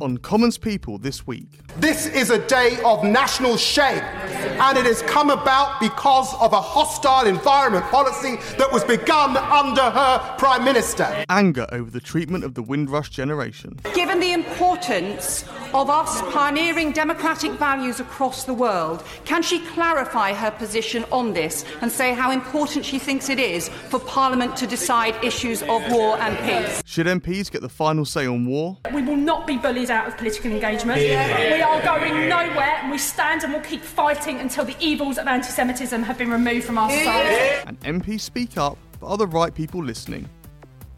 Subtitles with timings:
[0.00, 1.60] On Commons People this week.
[1.78, 6.60] This is a day of national shame, and it has come about because of a
[6.60, 11.24] hostile environment policy that was begun under her Prime Minister.
[11.28, 13.78] Anger over the treatment of the Windrush generation.
[13.94, 20.50] Given the importance of us pioneering democratic values across the world, can she clarify her
[20.50, 25.22] position on this and say how important she thinks it is for Parliament to decide
[25.24, 26.82] issues of war and peace?
[26.84, 28.78] Should MPs get the final say on war?
[28.92, 30.98] We will not be bullied out of political engagement.
[30.98, 35.26] We are going nowhere and we stand and we'll keep fighting until the evils of
[35.26, 37.64] anti Semitism have been removed from our society.
[37.66, 40.28] And MPs speak up, but are the right people listening?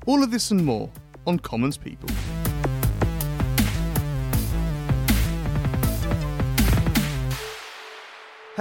[0.07, 0.91] All of this and more
[1.27, 2.09] on Commons People.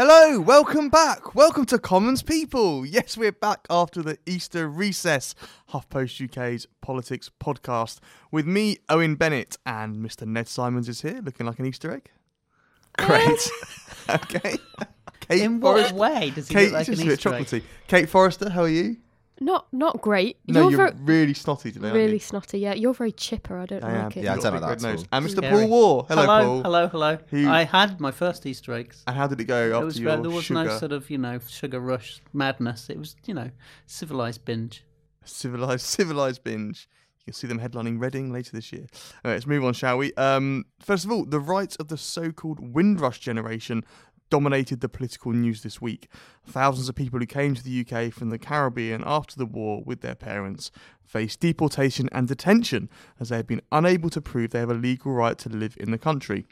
[0.02, 1.36] Hello, welcome back.
[1.36, 2.86] Welcome to Commons People.
[2.86, 5.36] Yes, we're back after the Easter recess.
[5.74, 8.00] HuffPost UK's politics podcast
[8.32, 10.26] with me, Owen Bennett, and Mr.
[10.26, 12.10] Ned Simons is here, looking like an Easter egg.
[12.98, 13.52] Great.
[14.10, 14.56] okay.
[15.20, 17.46] Kate In what Forrester- way does he Kate, look like an Easter egg?
[17.46, 17.64] chocolatey.
[17.90, 18.96] Kate Forrester, how are you?
[19.42, 20.38] Not not great.
[20.48, 21.88] No, you're you're ver- really snotty today.
[21.88, 22.20] aren't really you?
[22.20, 22.60] snotty.
[22.60, 23.58] Yeah, you're very chipper.
[23.58, 24.04] I don't I am.
[24.06, 24.24] like it.
[24.24, 25.00] Yeah, You've I'd got say a that at nose.
[25.02, 25.08] all.
[25.14, 25.38] And Mr.
[25.38, 25.68] Scary.
[25.68, 26.04] Paul Waugh.
[26.08, 26.62] Hello, hello, Paul.
[26.64, 27.18] hello, hello.
[27.30, 29.04] Who- I had my first Easter eggs.
[29.08, 30.64] And how did it go It after was your very, there was sugar?
[30.66, 32.90] no sort of you know sugar rush madness.
[32.90, 33.50] It was you know
[33.86, 34.84] civilized binge.
[35.24, 36.90] civilized civilized binge.
[37.20, 38.88] You can see them headlining Reading later this year.
[39.24, 40.14] All right, let's move on, shall we?
[40.16, 43.84] Um, first of all, the rights of the so-called Windrush generation
[44.30, 46.10] dominated the political news this week.
[46.46, 50.02] Thousands of people who came to the UK from the Caribbean after the war with
[50.02, 50.72] their parents
[51.04, 55.12] faced deportation and detention as they had been unable to prove they have a legal
[55.12, 56.46] right to live in the country.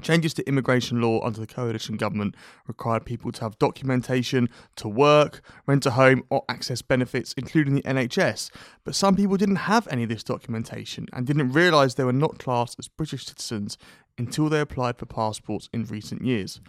[0.00, 2.34] Changes to immigration law under the coalition government
[2.66, 7.82] required people to have documentation to work, rent a home, or access benefits, including the
[7.82, 8.50] NHS.
[8.84, 12.38] But some people didn't have any of this documentation and didn't realise they were not
[12.38, 13.76] classed as British citizens
[14.18, 16.60] until they applied for passports in recent years.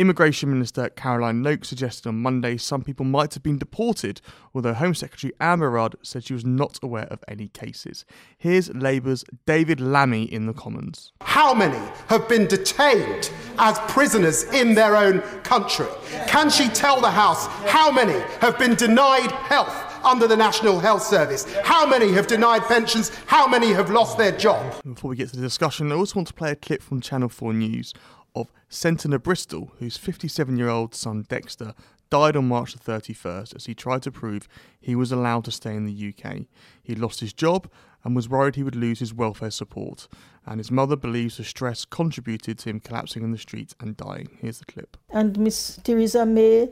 [0.00, 4.22] Immigration Minister Caroline Nokes suggested on Monday some people might have been deported,
[4.54, 8.06] although Home Secretary Amber Rudd said she was not aware of any cases.
[8.38, 11.12] Here's Labour's David Lammy in the Commons.
[11.20, 15.88] How many have been detained as prisoners in their own country?
[16.26, 21.02] Can she tell the House how many have been denied health under the National Health
[21.02, 21.46] Service?
[21.62, 23.10] How many have denied pensions?
[23.26, 24.82] How many have lost their job?
[24.82, 27.28] Before we get to the discussion, I also want to play a clip from Channel
[27.28, 27.94] 4 News
[28.34, 31.74] of Sentina Bristol, whose 57 year old son Dexter
[32.10, 34.48] died on March the 31st as he tried to prove
[34.80, 36.42] he was allowed to stay in the UK.
[36.82, 37.70] He lost his job
[38.04, 40.08] and was worried he would lose his welfare support,
[40.46, 44.28] and his mother believes the stress contributed to him collapsing in the street and dying.
[44.40, 44.96] Here's the clip.
[45.10, 46.70] And Miss Theresa May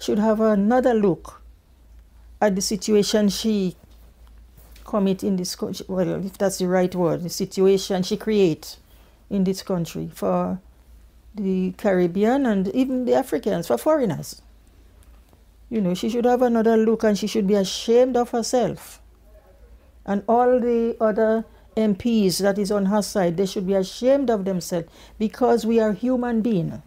[0.00, 1.39] should have another look
[2.40, 3.76] at the situation she
[4.84, 5.86] commit in this country.
[5.88, 8.76] Well, if that's the right word, the situation she create
[9.28, 10.60] in this country for
[11.34, 14.42] the Caribbean and even the Africans, for foreigners.
[15.68, 19.00] You know, she should have another look and she should be ashamed of herself.
[20.04, 21.44] And all the other
[21.76, 25.92] MPs that is on her side, they should be ashamed of themselves because we are
[25.92, 26.80] human beings.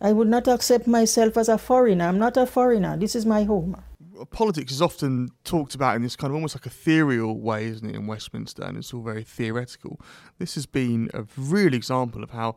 [0.00, 2.06] I would not accept myself as a foreigner.
[2.06, 2.96] I'm not a foreigner.
[2.96, 3.82] This is my home.
[4.30, 7.88] Politics is often talked about in this kind of almost like a ethereal way, isn't
[7.88, 10.00] it, in Westminster, and it's all very theoretical.
[10.38, 12.56] This has been a real example of how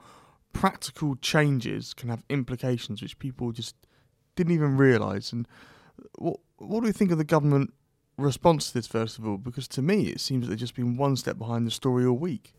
[0.53, 3.75] practical changes can have implications which people just
[4.35, 5.31] didn't even realise.
[5.31, 5.47] And
[6.17, 7.73] what what do we think of the government
[8.17, 9.37] response to this, first of all?
[9.37, 12.17] Because to me, it seems that they've just been one step behind the story all
[12.17, 12.53] week.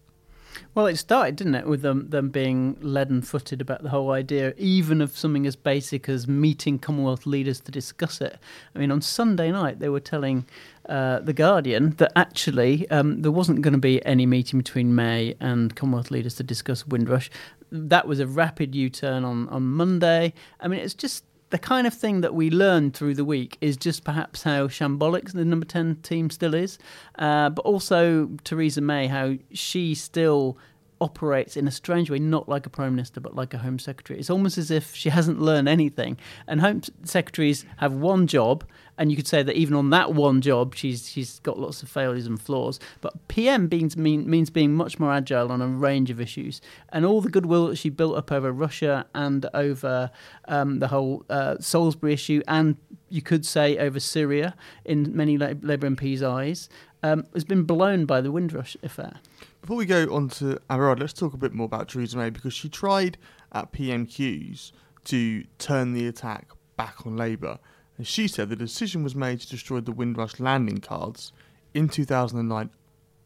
[0.75, 5.01] Well, it started, didn't it, with them them being leaden-footed about the whole idea, even
[5.01, 8.39] of something as basic as meeting Commonwealth leaders to discuss it.
[8.75, 10.47] I mean, on Sunday night they were telling
[10.89, 15.35] uh, the Guardian that actually um, there wasn't going to be any meeting between May
[15.41, 17.31] and Commonwealth leaders to discuss Windrush.
[17.71, 20.35] That was a rapid U-turn on on Monday.
[20.61, 23.77] I mean, it's just the kind of thing that we learned through the week is
[23.77, 26.79] just perhaps how shambolic the number 10 team still is,
[27.19, 30.57] uh, but also Theresa May, how she still
[30.99, 34.19] operates in a strange way, not like a prime minister, but like a home secretary.
[34.19, 36.17] It's almost as if she hasn't learned anything.
[36.47, 38.65] And home secretaries have one job,
[38.99, 41.89] and you could say that even on that one job, she's she's got lots of
[41.89, 42.79] failures and flaws.
[43.01, 46.61] But PM means mean, means being much more agile on a range of issues,
[46.91, 50.11] and all the goodwill that she built up over Russia and over
[50.49, 52.77] um, the whole uh, Salisbury issue, and
[53.09, 54.55] you could say over Syria
[54.85, 56.69] in many Labour MPs' eyes,
[57.03, 59.21] um, has been blown by the Windrush affair.
[59.61, 62.53] Before we go on to Amber let's talk a bit more about Theresa May because
[62.53, 63.17] she tried
[63.53, 64.73] at PMQs
[65.05, 67.59] to turn the attack back on Labour.
[68.03, 71.33] And she said the decision was made to destroy the Windrush landing cards
[71.73, 72.69] in 2009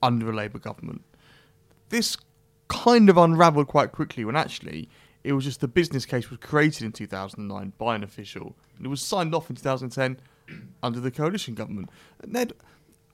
[0.02, 1.02] under a Labour government.
[1.88, 2.18] This
[2.68, 4.90] kind of unravelled quite quickly when actually
[5.24, 8.90] it was just the business case was created in 2009 by an official and it
[8.90, 10.20] was signed off in 2010
[10.82, 11.88] under the coalition government.
[12.26, 12.52] Ned,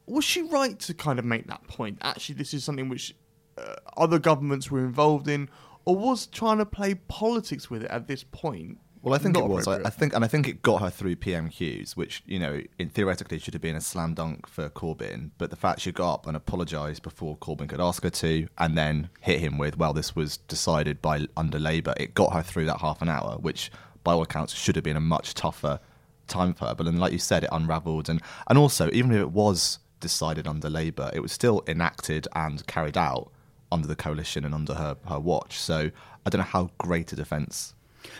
[0.06, 1.98] was she right to kind of make that point?
[2.00, 3.14] Actually, this is something which
[3.56, 5.48] uh, other governments were involved in,
[5.84, 8.80] or was trying to play politics with it at this point?
[9.02, 9.66] Well, I think it was.
[9.66, 12.88] I, I, think, and I think it got her through PMQs, which you know, in
[12.88, 15.31] theoretically should have been a slam dunk for Corbyn.
[15.38, 18.78] But the fact she got up and apologised before Corbyn could ask her to, and
[18.78, 22.66] then hit him with, "Well, this was decided by under Labour," it got her through
[22.66, 23.72] that half an hour, which
[24.04, 25.81] by all accounts should have been a much tougher
[26.28, 26.75] time for her.
[26.75, 30.46] But then, like you said, it unravelled, and and also even if it was decided
[30.46, 33.32] under Labour, it was still enacted and carried out
[33.72, 35.58] under the coalition and under her, her watch.
[35.58, 35.90] So
[36.26, 37.75] I don't know how great a defence.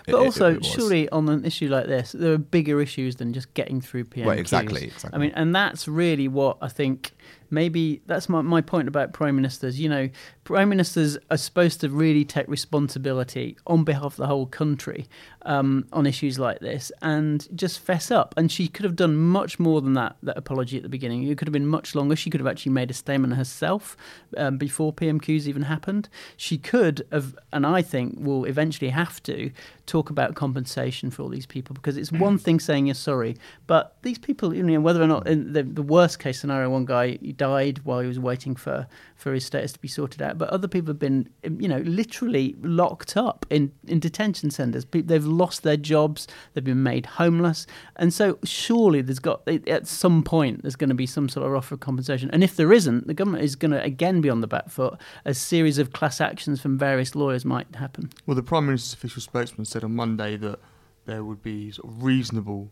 [0.07, 3.33] But it, also, it surely on an issue like this, there are bigger issues than
[3.33, 4.27] just getting through PMQs.
[4.27, 5.11] Well, exactly, exactly.
[5.13, 7.13] I mean, and that's really what I think
[7.51, 9.79] maybe that's my, my point about prime ministers.
[9.79, 10.09] You know,
[10.45, 15.07] prime ministers are supposed to really take responsibility on behalf of the whole country
[15.43, 18.35] um, on issues like this and just fess up.
[18.37, 21.25] And she could have done much more than that, that apology at the beginning.
[21.25, 22.17] It could have been much longer.
[22.17, 23.97] She could have actually made a statement herself
[24.37, 26.09] um, before PMQs even happened.
[26.37, 29.53] She could have, and I think will eventually have to,
[29.87, 33.37] talk about compensation for all these people because it's one thing saying you're sorry,
[33.67, 36.85] but these people, you know, whether or not in the, the worst case scenario, one
[36.85, 38.87] guy died while he was waiting for,
[39.17, 42.57] for his status to be sorted out, but other people have been, you know, literally
[42.63, 44.87] locked up in, in detention centres.
[44.91, 47.67] They've lost their jobs, they've been made homeless,
[47.97, 51.55] and so surely there's got at some point there's going to be some sort of
[51.55, 54.41] offer of compensation, and if there isn't, the government is going to again be on
[54.41, 54.99] the back foot.
[55.25, 58.11] A series of class actions from various lawyers might happen.
[58.27, 60.59] Well, the prime minister's official spokesman said on Monday that
[61.05, 62.71] there would be sort of reasonable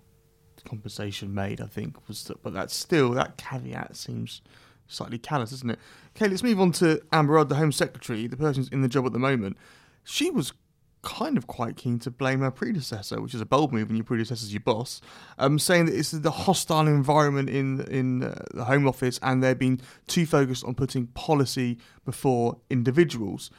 [0.65, 1.61] compensation made.
[1.61, 4.43] I think was, that, but that's still that caveat seems
[4.87, 5.79] slightly callous, isn't it?
[6.17, 8.89] Okay, let's move on to Amber Rudd, the Home Secretary, the person who's in the
[8.89, 9.57] job at the moment.
[10.05, 10.53] She was
[11.03, 14.05] kind of quite keen to blame her predecessor, which is a bold move when your
[14.05, 15.01] predecessor's your boss,
[15.39, 19.55] um, saying that it's the hostile environment in in uh, the Home Office and they're
[19.55, 23.51] being too focused on putting policy before individuals.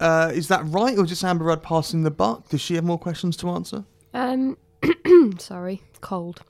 [0.00, 2.48] Uh, is that right, or just Amber Rudd passing the buck?
[2.48, 3.84] Does she have more questions to answer?
[4.12, 4.56] Um,
[5.38, 6.42] sorry, cold.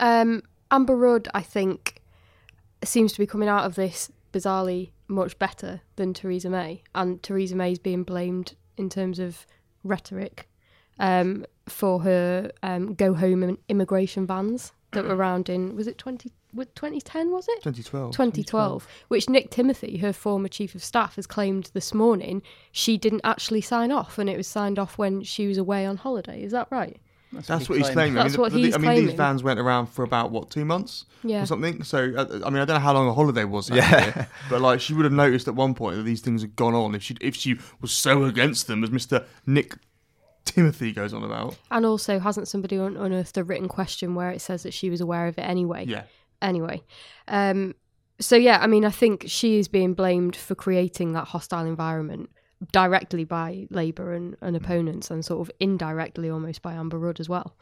[0.00, 2.00] Um, Amber Rudd, I think,
[2.84, 7.54] seems to be coming out of this bizarrely much better than Theresa May, and Theresa
[7.54, 9.46] May is being blamed in terms of
[9.84, 10.48] rhetoric
[10.98, 16.30] um, for her um, go home immigration vans that were around in was it 20
[16.74, 17.62] 2010 was it?
[17.62, 22.40] 2012 2012 which Nick Timothy her former chief of staff has claimed this morning
[22.72, 25.96] she didn't actually sign off and it was signed off when she was away on
[25.98, 26.42] holiday.
[26.42, 26.98] Is that right
[27.36, 28.14] that's, That's what, he's claiming.
[28.14, 29.06] That's I mean, what he's I mean, claiming.
[29.06, 31.42] these vans went around for about what two months yeah.
[31.42, 31.84] or something.
[31.84, 33.70] So uh, I mean, I don't know how long a holiday was.
[33.70, 34.26] Yeah.
[34.50, 36.94] but like, she would have noticed at one point that these things had gone on
[36.94, 39.74] if she if she was so against them as Mister Nick
[40.44, 41.56] Timothy goes on about.
[41.70, 45.00] And also, hasn't somebody un- unearthed a written question where it says that she was
[45.00, 45.84] aware of it anyway?
[45.86, 46.04] Yeah.
[46.42, 46.82] Anyway,
[47.28, 47.74] um,
[48.20, 52.28] so yeah, I mean, I think she is being blamed for creating that hostile environment
[52.72, 54.62] directly by Labour and, and mm.
[54.62, 57.54] opponents, and sort of indirectly almost by Amber Rudd as well.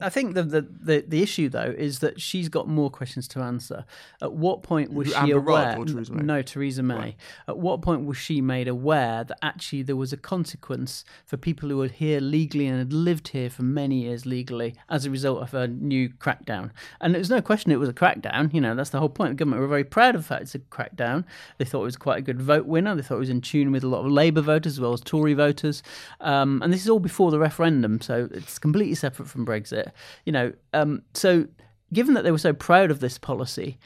[0.00, 3.40] I think the, the, the the issue though is that she's got more questions to
[3.40, 3.84] answer.
[4.22, 5.76] At what point was Amber she aware?
[5.84, 6.22] Theresa May?
[6.22, 6.94] No, Theresa May.
[6.94, 7.16] Right.
[7.48, 11.68] At what point was she made aware that actually there was a consequence for people
[11.68, 15.42] who were here legally and had lived here for many years legally as a result
[15.42, 16.70] of a new crackdown?
[17.02, 18.54] And there's no question it was a crackdown.
[18.54, 19.32] You know that's the whole point.
[19.32, 21.24] The government were very proud of the fact it's a crackdown.
[21.58, 22.94] They thought it was quite a good vote winner.
[22.94, 25.02] They thought it was in tune with a lot of Labour voters as well as
[25.02, 25.82] Tory voters.
[26.22, 29.92] Um, and this is all before the referendum, so it's completely separate from Brexit.
[30.24, 31.46] You know, um, so
[31.92, 33.78] given that they were so proud of this policy,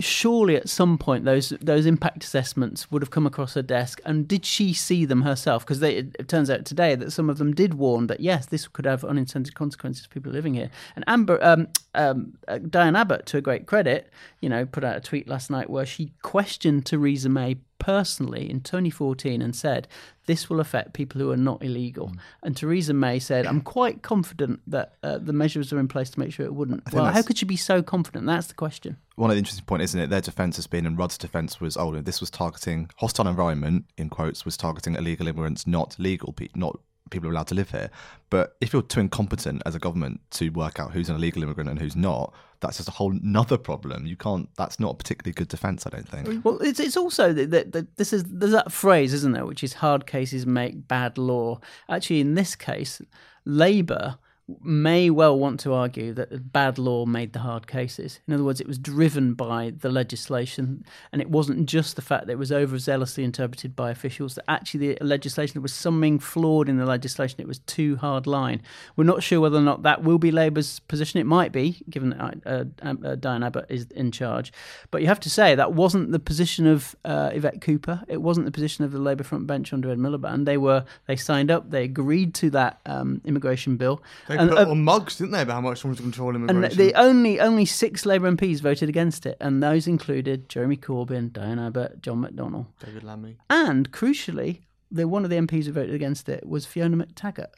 [0.00, 4.26] surely at some point those those impact assessments would have come across her desk and
[4.26, 7.54] did she see them herself because it, it, turns out today that some of them
[7.54, 11.38] did warn that yes this could have unintended consequences for people living here and amber
[11.44, 14.10] um, um, uh, diane abbott to a great credit
[14.40, 18.62] you know put out a tweet last night where she questioned theresa may personally in
[18.62, 19.86] 2014 and said
[20.24, 22.08] this will affect people who are not illegal.
[22.08, 22.18] Mm.
[22.42, 26.18] And Theresa May said, "I'm quite confident that uh, the measures are in place to
[26.18, 28.24] make sure it wouldn't." Well, how could you be so confident?
[28.24, 28.96] That's the question.
[29.16, 30.08] one of the interesting points, isn't it?
[30.08, 34.08] Their defence has been, and Rudd's defence was, oh, this was targeting hostile environment in
[34.08, 37.90] quotes, was targeting illegal immigrants, not legal, people, not people are allowed to live here.
[38.30, 41.70] But if you're too incompetent as a government to work out who's an illegal immigrant
[41.70, 44.06] and who's not, that's just a whole nother problem.
[44.06, 44.48] You can't.
[44.56, 46.44] That's not a particularly good defence, I don't think.
[46.44, 50.06] Well, it's it's also that, this is there's that phrase, isn't there, which is hard
[50.06, 51.60] cases make bad law.
[51.88, 53.02] Actually, in this case,
[53.44, 54.18] Labour
[54.62, 58.20] may well want to argue that bad law made the hard cases.
[58.28, 62.26] In other words, it was driven by the legislation, and it wasn't just the fact
[62.26, 64.34] that it was overzealously interpreted by officials.
[64.34, 67.40] That actually the legislation there was something flawed in the legislation.
[67.40, 68.60] It was too hard line.
[68.96, 71.20] We're not sure whether or not that will be Labour's position.
[71.20, 74.52] It might be, given that uh, um, uh, Diane Abbott is in charge.
[74.90, 78.02] But you have to say that wasn't the position of uh, Yvette Cooper.
[78.08, 80.44] It wasn't the position of the Labour front bench under Ed Miliband.
[80.44, 81.70] They were they signed up.
[81.70, 84.02] They agreed to that um, immigration bill.
[84.28, 86.34] They And, put uh, on mugs, didn't they, about how much they wanted to control
[86.34, 91.32] and the only only six Labour MPs voted against it, and those included Jeremy Corbyn,
[91.32, 93.36] Diane Abbott, John McDonnell, David Lammy.
[93.50, 94.60] and crucially,
[94.90, 97.52] the one of the MPs who voted against it was Fiona Mactaggart.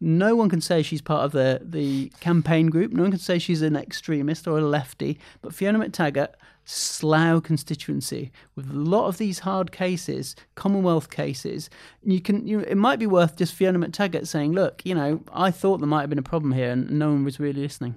[0.00, 2.92] No one can say she's part of the the campaign group.
[2.92, 5.18] No one can say she's an extremist or a lefty.
[5.42, 6.34] But Fiona Mactaggart,
[6.72, 11.68] Slough constituency, with a lot of these hard cases, Commonwealth cases,
[12.04, 15.50] you can you it might be worth just Fiona Mactaggart saying, look, you know, I
[15.50, 17.96] thought there might have been a problem here, and no one was really listening.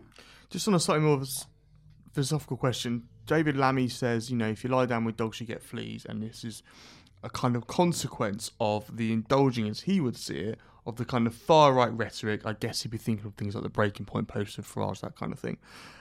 [0.49, 1.21] Just on a slightly more
[2.13, 5.61] philosophical question, David Lammy says, you know, if you lie down with dogs, you get
[5.61, 6.63] fleas, and this is
[7.21, 11.27] a kind of consequence of the indulging, as he would see it, of the kind
[11.27, 12.43] of far right rhetoric.
[12.43, 15.15] I guess he'd be thinking of things like the Breaking Point post of Farage, that
[15.15, 15.57] kind of thing.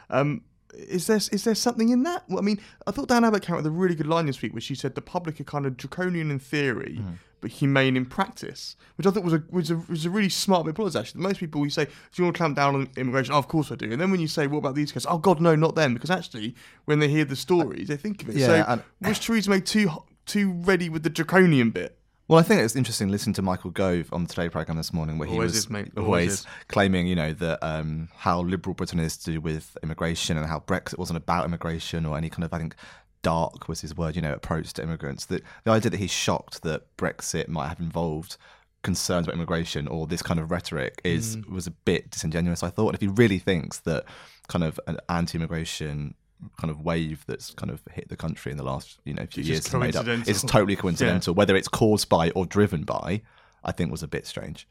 [0.08, 0.40] Um,
[0.74, 2.24] is there is there something in that?
[2.28, 4.40] Well, I mean, I thought Dan Abbott came up with a really good line this
[4.40, 7.12] week, where she said the public are kind of draconian in theory, mm-hmm.
[7.40, 10.64] but humane in practice, which I thought was a was a, was a really smart
[10.64, 10.98] bit of policy.
[10.98, 13.48] Actually, most people we say, "Do you want to clamp down on immigration?" Oh, of
[13.48, 13.90] course I do.
[13.90, 16.10] And then when you say, "What about these guys?" Oh God, no, not them, because
[16.10, 16.54] actually,
[16.86, 18.36] when they hear the stories, they think of it.
[18.36, 19.90] Yeah, so and- was Theresa May too
[20.26, 21.98] too ready with the draconian bit?
[22.28, 25.18] Well, I think it's interesting listening to Michael Gove on the Today programme this morning,
[25.18, 25.90] where he was is, mate.
[25.96, 30.36] Always always claiming, you know, that um, how liberal Britain is to do with immigration
[30.36, 32.74] and how Brexit wasn't about immigration or any kind of, I think,
[33.22, 35.26] dark was his word, you know, approach to immigrants.
[35.26, 38.36] That the idea that he's shocked that Brexit might have involved
[38.82, 41.50] concerns about immigration or this kind of rhetoric is Mm.
[41.50, 42.62] was a bit disingenuous.
[42.62, 44.04] I thought, and if he really thinks that
[44.48, 46.14] kind of an anti-immigration
[46.60, 49.40] kind of wave that's kind of hit the country in the last you know few
[49.42, 50.30] It's years made up, coincidental.
[50.30, 51.34] it's totally coincidental.
[51.34, 53.22] Whether it's caused by or driven by,
[53.64, 54.66] I think was a bit strange.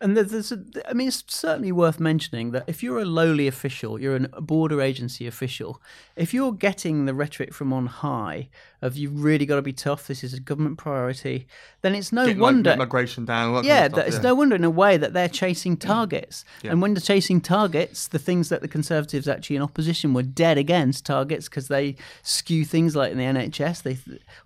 [0.00, 3.46] And there's, there's a, I mean, it's certainly worth mentioning that if you're a lowly
[3.46, 5.80] official, you're a border agency official,
[6.16, 8.48] if you're getting the rhetoric from on high
[8.84, 11.46] of you've really got to be tough, this is a government priority,
[11.80, 12.76] then it's no Get, like, wonder.
[12.76, 13.64] migration down.
[13.64, 14.22] yeah, kind of stuff, it's yeah.
[14.22, 16.44] no wonder in a way that they're chasing targets.
[16.62, 16.72] Yeah.
[16.72, 20.58] And when they're chasing targets, the things that the Conservatives actually in opposition were dead
[20.58, 23.82] against targets because they skew things like in the NHS.
[23.82, 23.96] They,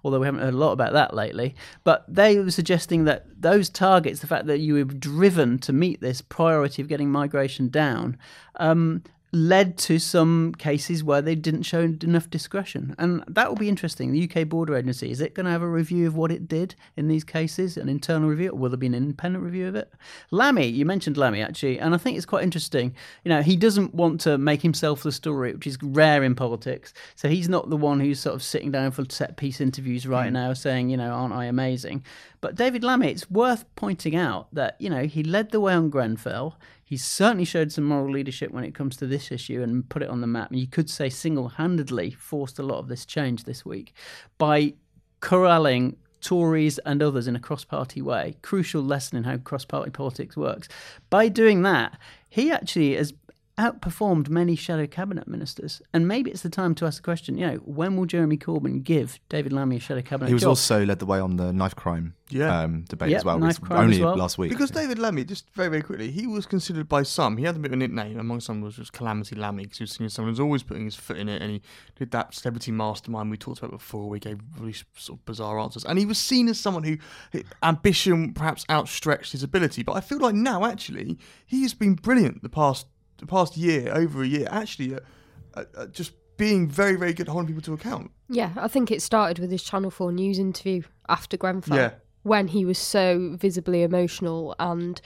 [0.04, 3.68] although we haven't heard a lot about that lately, but they were suggesting that those
[3.68, 8.16] targets, the fact that you were driven to meet this priority of getting migration down.
[8.60, 12.94] Um, led to some cases where they didn't show enough discretion.
[12.98, 14.12] And that will be interesting.
[14.12, 16.74] The UK Border Agency, is it going to have a review of what it did
[16.96, 19.92] in these cases, an internal review, or will there be an independent review of it?
[20.30, 22.94] Lammy, you mentioned Lammy actually, and I think it's quite interesting.
[23.24, 26.94] You know, he doesn't want to make himself the story, which is rare in politics.
[27.14, 30.30] So he's not the one who's sort of sitting down for set piece interviews right
[30.30, 30.34] mm.
[30.34, 32.02] now saying, you know, aren't I amazing?
[32.40, 35.90] But David Lammy, it's worth pointing out that, you know, he led the way on
[35.90, 36.56] Grenfell.
[36.88, 40.08] He certainly showed some moral leadership when it comes to this issue and put it
[40.08, 40.50] on the map.
[40.50, 43.92] And you could say single handedly forced a lot of this change this week
[44.38, 44.72] by
[45.20, 48.36] corralling Tories and others in a cross party way.
[48.40, 50.66] Crucial lesson in how cross party politics works.
[51.10, 51.98] By doing that,
[52.30, 53.12] he actually has
[53.58, 55.82] outperformed many shadow cabinet ministers.
[55.92, 58.82] And maybe it's the time to ask the question, you know, when will Jeremy Corbyn
[58.84, 60.50] give David Lammy a shadow cabinet He was job?
[60.50, 62.60] also led the way on the knife crime Yeah.
[62.62, 64.16] um, debate Yep, as well, knife crime only as well.
[64.16, 64.50] last week.
[64.50, 67.58] Because David Lammy, just very, very quickly, he was considered by some, he had a
[67.58, 70.12] bit of a nickname, among some was just Calamity Lammy, because he was seen as
[70.14, 71.62] someone who's always putting his foot in it, and he
[71.96, 75.58] did that celebrity mastermind we talked about before, where he gave really sort of bizarre
[75.58, 75.84] answers.
[75.84, 76.96] And he was seen as someone who,
[77.32, 81.94] who ambition perhaps outstretched his ability, but I feel like now, actually, he has been
[81.94, 82.86] brilliant the past
[83.18, 87.32] the past year, over a year, actually, uh, uh, just being very, very good at
[87.32, 88.10] holding people to account.
[88.28, 91.76] Yeah, I think it started with his Channel 4 News interview after Grenfell.
[91.76, 91.90] Yeah.
[92.22, 95.00] When he was so visibly emotional and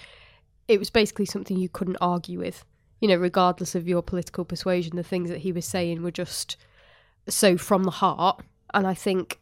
[0.68, 2.64] it was basically something you couldn't argue with.
[3.00, 6.56] You know, regardless of your political persuasion, the things that he was saying were just
[7.28, 8.42] so from the heart.
[8.74, 9.40] And I think,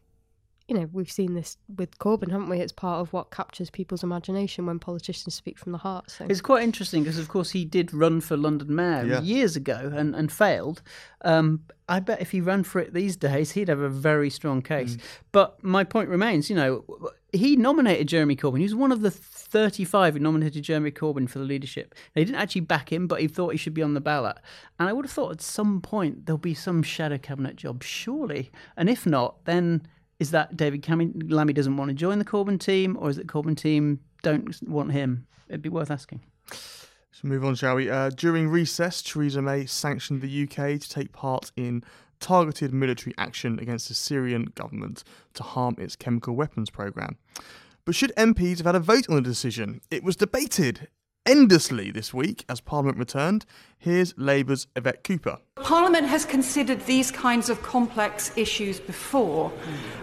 [0.70, 2.60] you know, we've seen this with Corbyn, haven't we?
[2.60, 6.08] It's part of what captures people's imagination when politicians speak from the heart.
[6.12, 9.20] So It's quite interesting because, of course, he did run for London Mayor Yeah.
[9.20, 10.80] years ago and, and failed.
[11.22, 14.62] Um, I bet if he ran for it these days, he'd have a very strong
[14.62, 14.96] case.
[15.32, 16.84] But my point remains, you know,
[17.32, 18.58] he nominated Jeremy Corbyn.
[18.58, 21.96] He was one of the 35 who nominated Jeremy Corbyn for the leadership.
[22.14, 24.36] They didn't actually back him, but he thought he should be on the ballot.
[24.78, 28.52] And I would have thought at some point there'll be some shadow cabinet job, surely.
[28.76, 29.82] And if not, then
[30.20, 33.26] is that David Cam- Lammy doesn't want to join the Corbyn team, or is it
[33.26, 35.26] Corbyn team don't want him?
[35.48, 36.20] It'd be worth asking.
[36.52, 37.90] So move on, shall we?
[37.90, 41.82] Uh, during recess, Theresa May sanctioned the UK to take part in
[42.20, 45.02] targeted military action against the Syrian government
[45.34, 47.16] to harm its chemical weapons programme.
[47.86, 49.80] But should MPs have had a vote on the decision?
[49.90, 50.88] It was debated
[51.24, 53.46] endlessly this week as Parliament returned.
[53.78, 55.38] Here's Labour's Yvette Cooper.
[55.62, 59.52] Parliament has considered these kinds of complex issues before.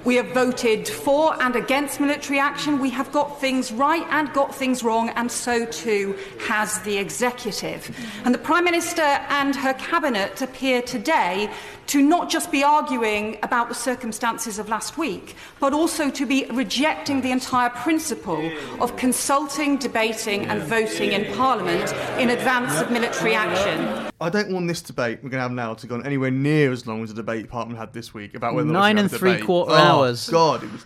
[0.06, 2.80] We have voted for and against military action.
[2.80, 7.96] We have got things right and got things wrong, and so too has the executive.
[8.24, 11.50] And the Prime Minister and her cabinet appear today
[11.88, 16.46] to not just be arguing about the circumstances of last week, but also to be
[16.52, 23.34] rejecting the entire principle of consulting, debating, and voting in Parliament in advance of military
[23.34, 24.12] action.
[24.20, 26.72] I don't want this debate we're going to have now to go on anywhere near
[26.72, 29.22] as long as the debate Parliament had this week about whether Nine and should have
[29.22, 29.38] a debate.
[29.40, 30.28] three-quarter Oh, hours.
[30.30, 30.86] God, it was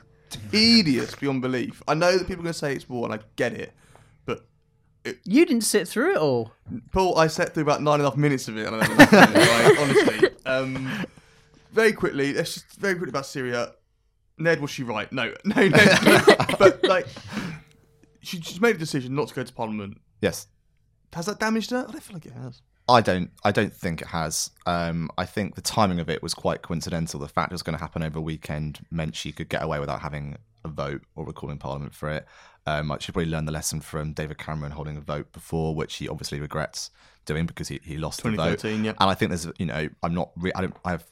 [0.51, 1.81] tedious beyond belief.
[1.87, 3.71] I know that people are going to say it's war, and I get it,
[4.25, 4.45] but
[5.23, 6.51] You didn't sit through it all.
[6.91, 8.95] Paul, I sat through about nine and a half minutes of it, I don't know
[8.95, 9.77] what to say, right?
[9.79, 10.29] honestly.
[10.43, 11.05] Um,
[11.71, 13.73] very quickly, let's just very quickly about Syria.
[14.37, 15.09] Ned, was she right?
[15.13, 16.19] No, no, no.
[16.59, 17.05] but like,
[18.21, 20.01] she, she's made a decision not to go to Parliament.
[20.19, 20.47] Yes.
[21.13, 21.85] Has that damaged her?
[21.87, 22.61] I don't feel like it has.
[22.91, 23.31] I don't.
[23.43, 24.51] I don't think it has.
[24.65, 27.19] Um, I think the timing of it was quite coincidental.
[27.19, 29.79] The fact it was going to happen over a weekend meant she could get away
[29.79, 32.25] without having a vote or a call in Parliament for it.
[32.67, 36.07] Um, she probably learned the lesson from David Cameron holding a vote before, which he
[36.07, 36.91] obviously regrets
[37.25, 38.59] doing because he, he lost the vote.
[38.59, 38.93] 2013, yeah.
[38.99, 40.31] And I think there's, you know, I'm not.
[40.35, 40.75] Re- I don't.
[40.85, 41.05] I've.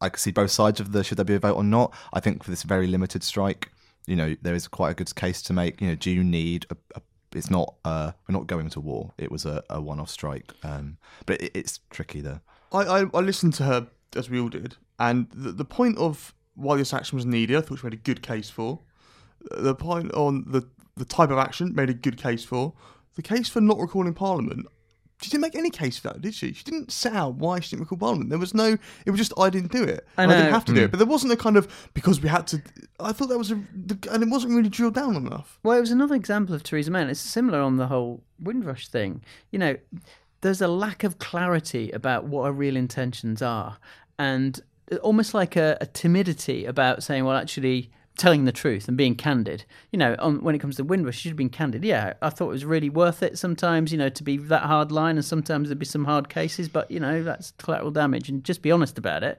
[0.00, 1.94] I can see both sides of the should there be a vote or not.
[2.12, 3.70] I think for this very limited strike,
[4.06, 5.80] you know, there is quite a good case to make.
[5.80, 7.00] You know, do you need a, a
[7.34, 10.96] it's not uh we're not going to war it was a, a one-off strike um
[11.26, 12.40] but it, it's tricky though
[12.74, 16.34] I, I, I listened to her as we all did, and the, the point of
[16.54, 18.80] why this action was needed, I thought she made a good case for.
[19.50, 22.72] The point on the the type of action made a good case for.
[23.16, 24.66] The case for not recalling Parliament,
[25.24, 26.52] she didn't make any case for that, did she?
[26.52, 28.30] She didn't set out why she didn't recall Parliament.
[28.30, 28.76] There was no.
[29.06, 30.06] It was just I didn't do it.
[30.18, 30.90] I I, didn't have to do it, hmm.
[30.90, 32.62] but there wasn't a kind of because we had to.
[33.00, 35.58] I thought that was a, the- and it wasn't really drilled down enough.
[35.62, 38.88] Well, it was another example of Theresa May, and it's similar on the whole Windrush
[38.88, 39.22] thing.
[39.50, 39.76] You know,
[40.42, 43.78] there's a lack of clarity about what our real intentions are,
[44.18, 44.60] and
[44.92, 49.14] uh, almost like a, a timidity about saying, well, actually telling the truth and being
[49.14, 49.64] candid.
[49.90, 51.84] You know, on, when it comes to Windrush, she should have been candid.
[51.84, 54.92] Yeah, I thought it was really worth it sometimes, you know, to be that hard
[54.92, 58.44] line, and sometimes there'd be some hard cases, but, you know, that's collateral damage, and
[58.44, 59.38] just be honest about it.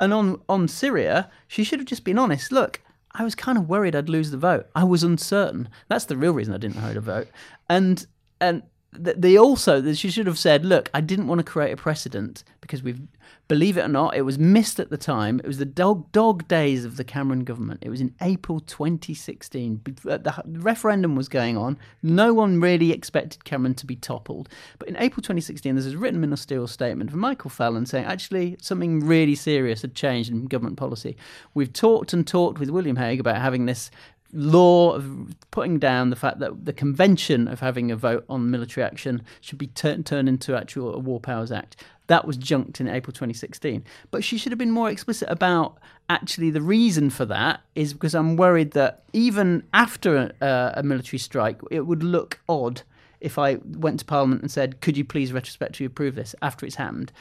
[0.00, 2.52] And on, on Syria, she should have just been honest.
[2.52, 2.80] Look,
[3.14, 4.68] I was kind of worried I'd lose the vote.
[4.74, 5.68] I was uncertain.
[5.88, 7.28] That's the real reason I didn't know to vote.
[7.68, 8.06] And
[8.40, 8.62] and
[8.94, 12.82] they also she should have said, look, I didn't want to create a precedent because
[12.82, 13.00] we've
[13.48, 15.40] believe it or not, it was missed at the time.
[15.40, 17.80] It was the dog dog days of the Cameron government.
[17.82, 19.80] It was in April 2016.
[20.08, 21.78] Uh, The referendum was going on.
[22.02, 24.48] No one really expected Cameron to be toppled.
[24.78, 29.00] But in April 2016, there's a written ministerial statement from Michael Fallon saying actually something
[29.00, 31.16] really serious had changed in government policy.
[31.54, 33.90] We've talked and talked with William Hague about having this
[34.32, 38.84] law of putting down the fact that the convention of having a vote on military
[38.84, 41.76] action should be tur- turned into actual a War Powers Act.
[42.12, 43.84] That was junked in April 2016.
[44.10, 45.78] But she should have been more explicit about
[46.10, 51.18] actually the reason for that is because I'm worried that even after a, a military
[51.18, 52.82] strike, it would look odd
[53.22, 56.74] if I went to Parliament and said, "Could you please retrospectively approve this?" after it's
[56.74, 57.12] happened.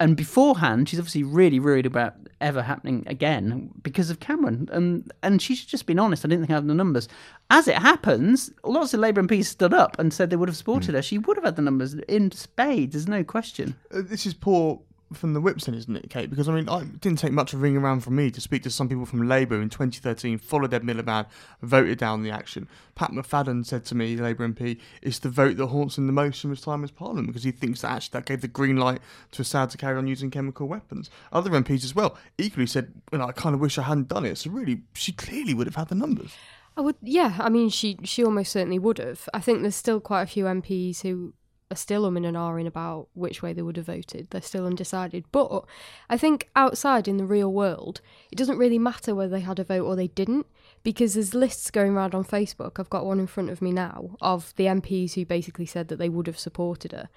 [0.00, 4.68] And beforehand, she's obviously really worried about ever happening again because of Cameron.
[4.72, 6.24] And and she should just been honest.
[6.24, 7.08] I didn't think I had the numbers.
[7.50, 10.94] As it happens, lots of Labour MPs stood up and said they would have supported
[10.94, 11.02] her.
[11.02, 12.92] She would have had the numbers in spades.
[12.92, 13.74] There's no question.
[13.92, 14.80] Uh, this is poor
[15.12, 16.28] from the whips, then, isn't it, Kate?
[16.30, 18.40] Because I mean, I, it didn't take much of a ring around from me to
[18.40, 21.26] speak to some people from Labour in 2013, followed Ed Miliband,
[21.62, 22.68] voted down the action.
[22.94, 26.40] Pat McFadden said to me, Labour MP, it's the vote that haunts him the most
[26.40, 29.00] from his time as Parliament because he thinks that actually that gave the green light
[29.32, 31.10] to Assad to carry on using chemical weapons.
[31.32, 34.38] Other MPs as well equally said, I kind of wish I hadn't done it.
[34.38, 36.34] So really, she clearly would have had the numbers.
[36.76, 37.36] I would, yeah.
[37.40, 39.28] I mean, she she almost certainly would have.
[39.34, 41.34] I think there's still quite a few MPs who
[41.70, 44.28] are still umming and ahhing about which way they would have voted.
[44.30, 45.24] They're still undecided.
[45.32, 45.64] But
[46.08, 48.00] I think outside in the real world,
[48.32, 50.46] it doesn't really matter whether they had a vote or they didn't,
[50.82, 52.78] because there's lists going around on Facebook.
[52.78, 55.96] I've got one in front of me now of the MPs who basically said that
[55.96, 57.08] they would have supported her.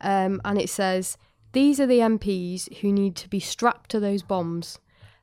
[0.00, 1.16] Um, and it says,
[1.52, 4.78] These are the MPs who need to be strapped to those bombs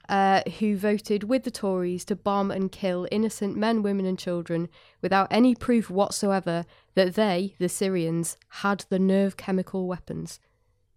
[0.09, 4.69] uh, who voted with the Tories to bomb and kill innocent men, women, and children
[5.01, 6.65] without any proof whatsoever
[6.95, 10.39] that they, the Syrians, had the nerve chemical weapons.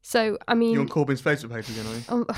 [0.02, 0.72] So, I mean.
[0.72, 2.02] You're on Corbyn's Facebook page again, are you?
[2.08, 2.26] Um,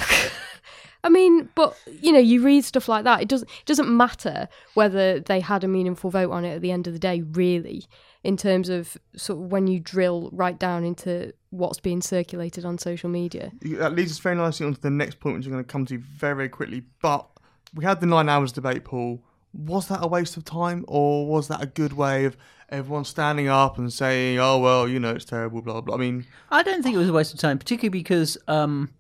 [1.05, 3.23] I mean, but you know, you read stuff like that.
[3.23, 6.71] It doesn't it doesn't matter whether they had a meaningful vote on it at the
[6.71, 7.87] end of the day, really,
[8.25, 12.79] in terms of sort of when you drill right down into what's being circulated on
[12.79, 13.53] social media.
[13.63, 15.87] That leads us very nicely on to the next point, which I'm going to come
[15.87, 16.83] to very, very quickly.
[17.01, 17.27] But
[17.75, 19.23] we had the nine hours debate, Paul.
[19.53, 22.37] Was that a waste of time, or was that a good way of
[22.71, 25.95] everyone standing up and saying, "Oh well, you know, it's terrible," blah blah?
[25.95, 28.39] I mean, I don't think it was a waste of time, particularly because.
[28.49, 28.91] Um,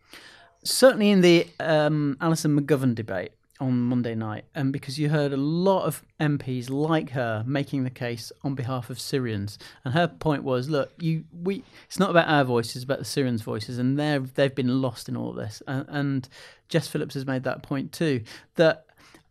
[0.65, 3.33] certainly in the um, Alison McGovern debate
[3.63, 7.85] on Monday night, and um, because you heard a lot of MPs like her making
[7.85, 12.11] the case on behalf of Syrians, and her point was, look, you we it's not
[12.11, 15.33] about our voices, it's about the Syrians' voices, and they they've been lost in all
[15.33, 16.29] this, and, and
[16.69, 18.23] Jess Phillips has made that point too.
[18.57, 18.85] That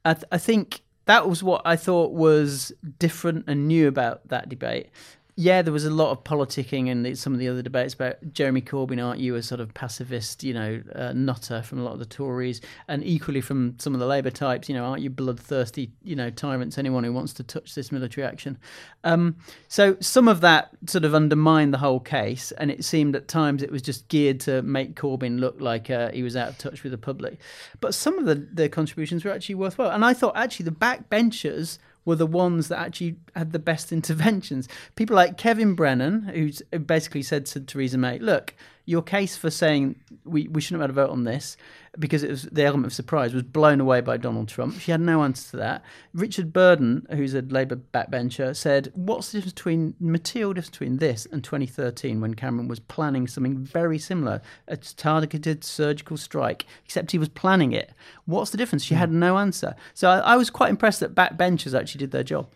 [0.06, 4.48] I, th- I think that was what I thought was different and new about that
[4.48, 4.88] debate
[5.36, 8.62] yeah, there was a lot of politicking and some of the other debates about Jeremy
[8.62, 9.04] Corbyn.
[9.04, 12.06] Aren't you a sort of pacifist, you know, uh, nutter from a lot of the
[12.06, 14.68] Tories, and equally from some of the Labour types?
[14.68, 16.78] You know, aren't you bloodthirsty, you know, tyrants?
[16.78, 18.58] Anyone who wants to touch this military action.
[19.04, 23.28] Um, so some of that sort of undermined the whole case, and it seemed at
[23.28, 26.58] times it was just geared to make Corbyn look like uh, he was out of
[26.58, 27.40] touch with the public.
[27.80, 31.78] But some of the, the contributions were actually worthwhile, and I thought actually the backbenchers
[32.06, 34.68] were the ones that actually had the best interventions.
[34.96, 39.96] People like Kevin Brennan, who's basically said to Theresa May, look, your case for saying
[40.24, 41.58] we, we shouldn't have had a vote on this
[42.00, 44.80] because it was the element of surprise was blown away by Donald Trump.
[44.80, 45.84] She had no answer to that.
[46.14, 51.28] Richard Burden, who's a Labour backbencher, said, "What's the difference between material difference between this
[51.32, 57.18] and 2013 when Cameron was planning something very similar, a targeted surgical strike, except he
[57.18, 57.92] was planning it?
[58.26, 59.76] What's the difference?" She had no answer.
[59.94, 62.50] So I, I was quite impressed that backbenchers actually did their job.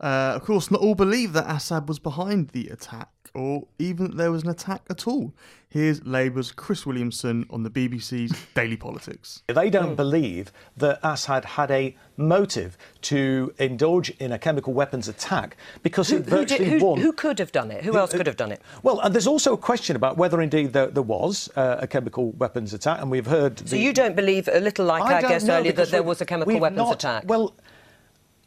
[0.00, 4.16] Uh, of course, not all believe that Assad was behind the attack, or even that
[4.16, 5.32] there was an attack at all.
[5.68, 9.42] Here's Labour's Chris Williamson on the BBC's Daily Politics.
[9.46, 15.56] They don't believe that Assad had a motive to indulge in a chemical weapons attack
[15.84, 16.98] because who, it virtually who, did, who, won.
[16.98, 17.84] Who could have done it?
[17.84, 18.60] Who, else could have done it?
[18.82, 22.32] Well, and there's also a question about whether indeed there, there was uh, a chemical
[22.32, 23.68] weapons attack, and we've heard.
[23.68, 26.26] So you don't believe, a little like I, I guess earlier, that there was a
[26.26, 27.24] chemical weapons not, attack?
[27.28, 27.54] Well,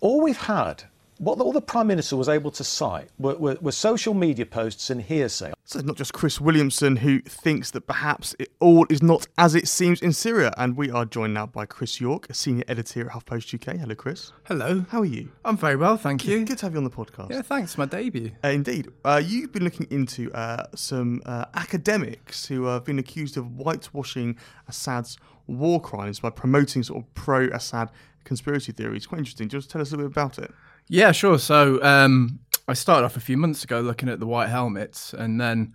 [0.01, 0.83] all we've had
[1.23, 4.89] what all the Prime Minister was able to cite were, were, were, social media posts
[4.89, 5.53] and hearsay.
[5.65, 9.55] So it's not just Chris Williamson who thinks that perhaps it all is not as
[9.55, 10.53] it seems in Syria.
[10.57, 13.79] And we are joined now by Chris York, a senior editor here at HuffPost UK.
[13.79, 14.31] Hello, Chris.
[14.43, 14.85] Hello.
[14.89, 15.31] How are you?
[15.45, 16.45] I'm very well, thank you.
[16.45, 17.31] Good to have you on the podcast.
[17.31, 17.77] Yeah, thanks.
[17.77, 18.31] My debut.
[18.43, 18.89] Uh, indeed.
[19.03, 24.37] Uh, you've been looking into uh, some uh, academics who have been accused of whitewashing
[24.67, 27.89] Assad's war crimes by promoting sort of pro Assad
[28.23, 29.05] conspiracy theories.
[29.05, 29.49] Quite interesting.
[29.49, 30.51] Just tell us a little bit about it.
[30.87, 31.39] Yeah, sure.
[31.39, 35.39] So um, I started off a few months ago looking at the white helmets, and
[35.39, 35.73] then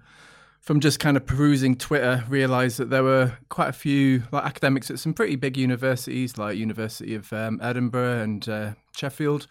[0.61, 4.91] from just kind of perusing Twitter, realised that there were quite a few like academics
[4.91, 9.47] at some pretty big universities, like University of um, Edinburgh and uh, Sheffield,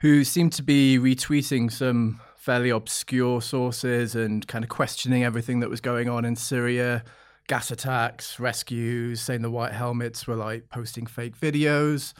[0.00, 5.70] who seemed to be retweeting some fairly obscure sources and kind of questioning everything that
[5.70, 7.04] was going on in Syria.
[7.48, 12.14] Gas attacks, rescues, saying the white helmets were like posting fake videos.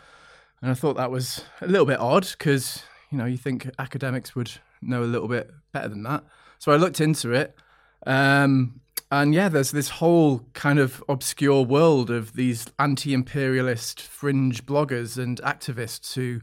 [0.62, 4.36] And I thought that was a little bit odd because, you know, you think academics
[4.36, 6.24] would know a little bit better than that.
[6.58, 7.56] So I looked into it.
[8.06, 14.64] Um, and yeah, there's this whole kind of obscure world of these anti imperialist fringe
[14.64, 16.40] bloggers and activists who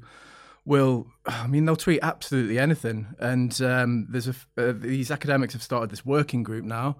[0.65, 3.07] will, I mean, they'll tweet absolutely anything.
[3.19, 6.97] And um, there's a, uh, these academics have started this working group now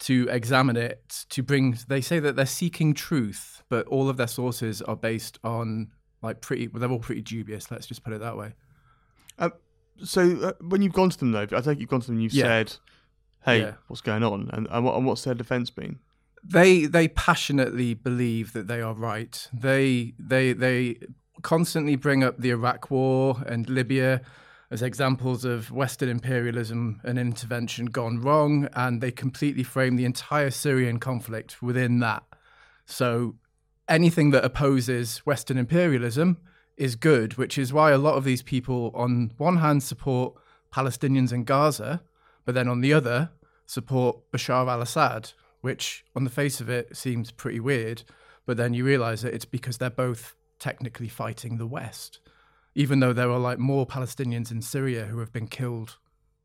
[0.00, 4.26] to examine it, to bring, they say that they're seeking truth, but all of their
[4.26, 5.90] sources are based on
[6.22, 6.68] like pretty.
[6.68, 7.70] Well, they're all pretty dubious.
[7.70, 8.54] Let's just put it that way.
[9.38, 9.50] Uh,
[10.02, 12.16] so uh, when you've gone to them, though, I think you've gone to them.
[12.16, 12.44] and You've yeah.
[12.44, 12.76] said,
[13.44, 13.74] "Hey, yeah.
[13.88, 15.98] what's going on?" And, and, what, and what's their defence been?
[16.42, 19.48] They they passionately believe that they are right.
[19.52, 20.98] They they they
[21.42, 24.22] constantly bring up the Iraq War and Libya
[24.70, 30.50] as examples of Western imperialism and intervention gone wrong, and they completely frame the entire
[30.50, 32.22] Syrian conflict within that.
[32.86, 33.34] So
[33.90, 36.38] anything that opposes Western imperialism
[36.76, 40.34] is good, which is why a lot of these people, on one hand, support
[40.72, 42.00] Palestinians in Gaza,
[42.46, 43.30] but then on the other,
[43.66, 48.04] support Bashar al Assad, which on the face of it seems pretty weird,
[48.46, 52.20] but then you realize that it's because they're both technically fighting the West,
[52.74, 55.98] even though there are like more Palestinians in Syria who have been killed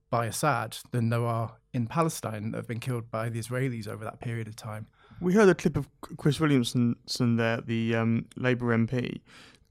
[0.10, 4.04] by Assad than there are in Palestine that have been killed by the Israelis over
[4.04, 4.88] that period of time.
[5.22, 6.96] We heard a clip of Chris Williamson
[7.38, 9.22] there, the um, Labour MP.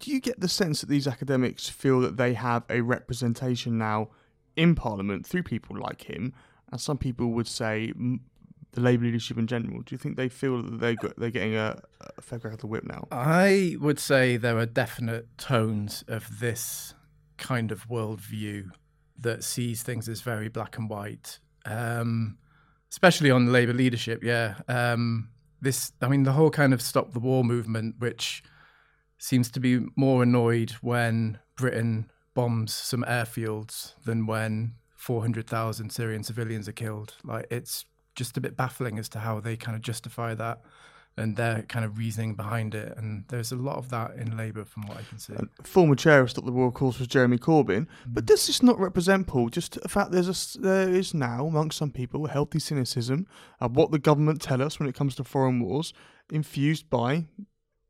[0.01, 4.09] Do you get the sense that these academics feel that they have a representation now
[4.57, 6.33] in Parliament through people like him,
[6.71, 7.93] and some people would say
[8.73, 9.83] the Labour leadership in general?
[9.83, 11.81] Do you think they feel that they got, they're getting a,
[12.19, 13.07] a fair crack of the whip now?
[13.11, 16.95] I would say there are definite tones of this
[17.37, 18.71] kind of worldview
[19.19, 22.37] that sees things as very black and white, um,
[22.91, 24.23] especially on the Labour leadership.
[24.25, 25.31] Yeah, um,
[25.64, 28.42] this I mean the whole kind of stop the war movement, which
[29.18, 36.68] seems to be more annoyed when Britain bombs some airfields than when 400,000 Syrian civilians
[36.68, 37.14] are killed.
[37.24, 40.61] Like it's just a bit baffling as to how they kind of justify that
[41.16, 42.96] and their kind of reasoning behind it.
[42.96, 45.35] And there's a lot of that in Labour, from what I can see.
[45.62, 47.83] former chair of Stop the War, of course, was Jeremy Corbyn.
[47.83, 47.88] Mm.
[48.09, 51.79] But does this not represent, Paul, just the fact there's a, there is now amongst
[51.79, 53.27] some people a healthy cynicism
[53.61, 55.92] of what the government tell us when it comes to foreign wars,
[56.33, 57.27] infused by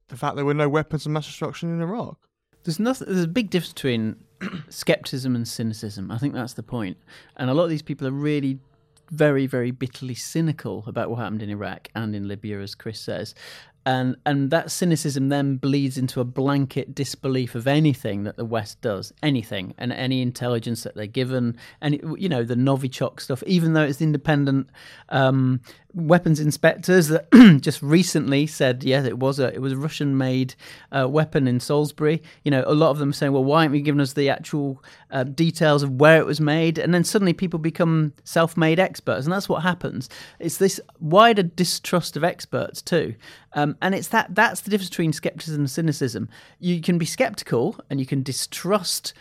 [0.08, 2.18] the fact there were no weapons of mass destruction in Iraq?
[2.64, 3.08] There's nothing.
[3.08, 4.16] There's a big difference between
[4.68, 6.10] skepticism and cynicism.
[6.10, 6.96] I think that's the point.
[7.36, 8.58] And a lot of these people are really
[9.10, 13.34] very, very bitterly cynical about what happened in Iraq and in Libya, as Chris says.
[13.86, 18.80] And and that cynicism then bleeds into a blanket disbelief of anything that the West
[18.80, 23.74] does, anything, and any intelligence that they're given, and you know the Novichok stuff, even
[23.74, 24.70] though it's independent
[25.10, 25.60] um,
[25.94, 30.54] weapons inspectors that just recently said, yes, it was a it was a Russian made
[30.92, 32.22] uh, weapon in Salisbury.
[32.42, 34.82] You know, a lot of them saying, well, why aren't you giving us the actual
[35.10, 36.78] uh, details of where it was made?
[36.78, 40.08] And then suddenly people become self made experts, and that's what happens.
[40.38, 43.14] It's this wider distrust of experts too,
[43.54, 46.28] um, and it's that that's the difference between skepticism and cynicism.
[46.58, 49.14] You can be skeptical and you can distrust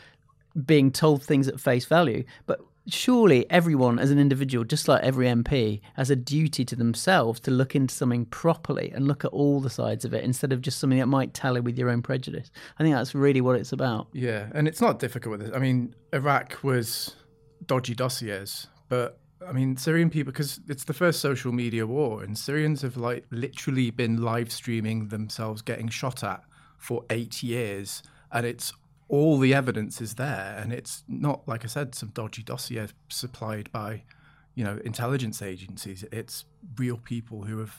[0.65, 5.25] being told things at face value, but surely everyone as an individual just like every
[5.27, 9.61] mp has a duty to themselves to look into something properly and look at all
[9.61, 12.51] the sides of it instead of just something that might tally with your own prejudice.
[12.77, 14.07] I think that's really what it's about.
[14.11, 17.15] Yeah and it's not difficult with it i mean iraq was
[17.65, 22.37] dodgy dossiers but I mean, Syrian people, because it's the first social media war, and
[22.37, 26.43] Syrians have like literally been live streaming themselves getting shot at
[26.77, 28.73] for eight years, and it's
[29.07, 33.71] all the evidence is there, and it's not like I said, some dodgy dossier supplied
[33.71, 34.03] by,
[34.55, 36.03] you know, intelligence agencies.
[36.11, 36.45] It's
[36.77, 37.75] real people who have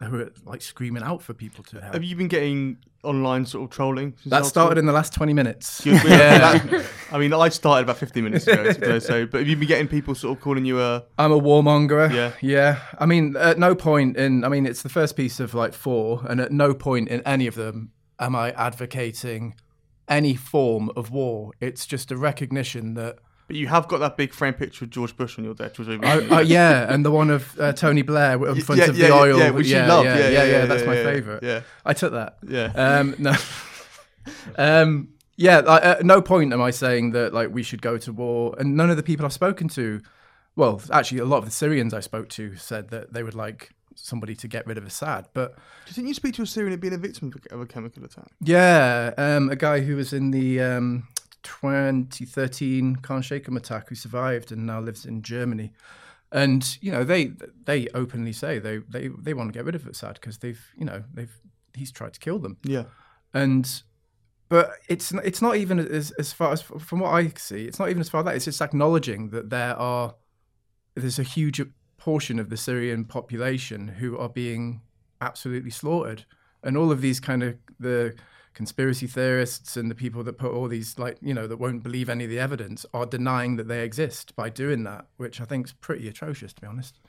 [0.00, 1.94] who are like screaming out for people to help.
[1.94, 4.14] Have you been getting online sort of trolling?
[4.26, 5.82] That started in the last twenty minutes.
[5.86, 6.82] yeah.
[7.12, 8.98] I mean, I started about fifteen minutes ago.
[8.98, 11.04] so, but have you been getting people sort of calling you a?
[11.18, 12.12] I'm a warmonger.
[12.12, 12.80] Yeah, yeah.
[12.98, 14.44] I mean, at no point in.
[14.44, 17.46] I mean, it's the first piece of like four, and at no point in any
[17.46, 19.54] of them am I advocating
[20.08, 21.52] any form of war.
[21.60, 23.18] It's just a recognition that.
[23.46, 25.88] But you have got that big frame picture of George Bush on your desk, Which
[25.88, 29.02] was uh, yeah, and the one of uh, Tony Blair in front yeah, of the
[29.02, 30.04] yeah, oil, yeah, which yeah, you love.
[30.06, 31.42] Yeah, yeah, yeah, yeah that's my favourite.
[31.42, 32.38] Yeah, I took that.
[32.48, 32.72] Yeah.
[32.74, 33.34] Um, no.
[34.56, 35.58] um, yeah.
[35.58, 38.76] Like, at no point am I saying that like we should go to war, and
[38.76, 40.00] none of the people I've spoken to,
[40.56, 43.74] well, actually, a lot of the Syrians I spoke to said that they would like
[43.94, 45.26] somebody to get rid of Assad.
[45.34, 48.28] But didn't you speak to a Syrian being a victim of a chemical attack?
[48.40, 51.08] Yeah, um, a guy who was in the um,
[51.44, 55.72] 2013 Khan Shaykhun attack who survived and now lives in Germany.
[56.32, 57.32] And you know they
[57.64, 60.84] they openly say they they, they want to get rid of Assad because they've you
[60.84, 61.32] know they've
[61.74, 62.56] he's tried to kill them.
[62.64, 62.84] Yeah,
[63.32, 63.82] and
[64.48, 67.88] but it's it's not even as as far as from what I see, it's not
[67.88, 68.34] even as far as that.
[68.34, 70.16] It's just acknowledging that there are
[70.96, 71.60] there's a huge
[71.98, 74.80] portion of the Syrian population who are being
[75.20, 76.24] absolutely slaughtered.
[76.62, 78.14] And all of these kind of the
[78.54, 82.08] conspiracy theorists and the people that put all these like you know that won't believe
[82.08, 85.66] any of the evidence are denying that they exist by doing that, which I think
[85.66, 87.00] is pretty atrocious to be honest.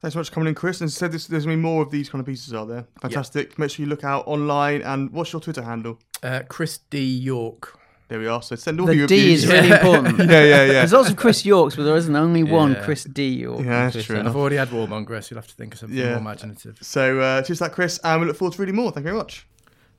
[0.00, 0.80] Thanks so much for coming in, Chris.
[0.80, 2.86] And said there's, there's going to be more of these kind of pieces out there.
[3.00, 3.50] Fantastic.
[3.50, 3.58] Yep.
[3.58, 4.82] Make sure you look out online.
[4.82, 5.98] And what's your Twitter handle?
[6.22, 7.78] Uh, Chris D York.
[8.08, 8.42] There we are.
[8.42, 9.44] So send all the your D reviews.
[9.44, 10.18] is really important.
[10.18, 10.72] yeah, yeah, yeah.
[10.72, 12.76] There's lots of Chris Yorks, but there isn't only one.
[12.82, 13.64] Chris D York.
[13.64, 14.20] Yeah, that's true.
[14.20, 16.10] I've already had Warmonger, so you'll have to think of something yeah.
[16.10, 16.78] more imaginative.
[16.82, 18.92] So uh, just that, Chris, and we look forward to reading more.
[18.92, 19.46] Thank you very much.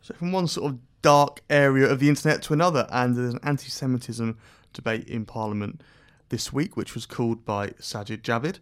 [0.08, 3.42] So from one sort of dark area of the internet to another, and there's an
[3.44, 4.38] anti-Semitism
[4.72, 5.82] debate in Parliament
[6.30, 8.60] this week, which was called by Sajid Javid.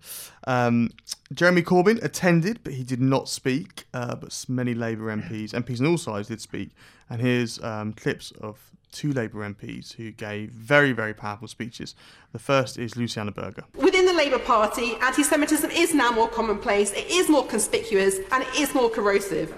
[0.47, 0.89] Um,
[1.31, 3.85] Jeremy Corbyn attended, but he did not speak.
[3.93, 6.71] Uh, but many Labour MPs, MPs on all sides, did speak.
[7.11, 11.95] And here's um, clips of two Labour MPs who gave very, very powerful speeches.
[12.31, 13.65] The first is Luciana Berger.
[13.75, 18.43] Within the Labour Party, anti Semitism is now more commonplace, it is more conspicuous, and
[18.43, 19.53] it is more corrosive.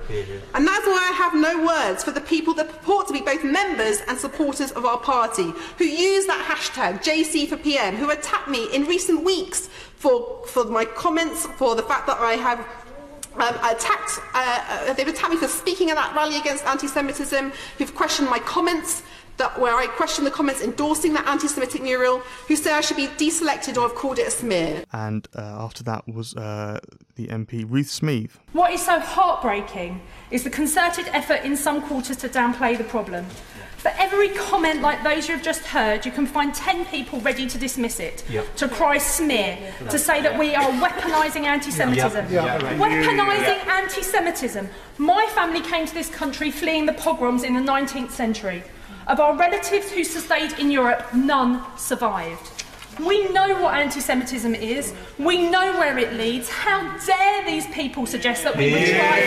[0.54, 3.43] And that's why I have no words for the people that purport to be both
[3.43, 8.47] members and supporters of our party, who use that hashtag JC for PM, who attacked
[8.47, 12.60] me in recent weeks for, for my comments, for the fact that I have
[13.39, 17.52] um, attacked, uh, uh, they've attacked me for speaking at that rally against anti Semitism,
[17.78, 19.04] who've questioned my comments
[19.38, 23.08] that where I question the comments endorsing that anti-Semitic mural, who say I should be
[23.08, 24.84] deselected or have called it a smear.
[24.91, 26.80] And uh, after that was uh,
[27.15, 28.32] the MP Ruth Smeeth.
[28.54, 33.26] What is so heartbreaking is the concerted effort in some quarters to downplay the problem.
[33.78, 37.60] For every comment like those you've just heard, you can find 10 people ready to
[37.60, 38.54] dismiss it, yep.
[38.56, 39.58] to cry smear,
[39.91, 42.32] to say that we are weaponising anti Semitism.
[42.32, 42.62] Yep.
[42.62, 42.80] Yep.
[42.80, 44.67] Weaponising anti Semitism.
[44.97, 48.63] My family came to this country fleeing the pogroms in the 19th century.
[49.08, 52.52] Of our relatives who stayed in Europe, none survived.
[53.00, 56.50] We know what anti Semitism is, we know where it leads.
[56.50, 59.22] How dare these people suggest that we would try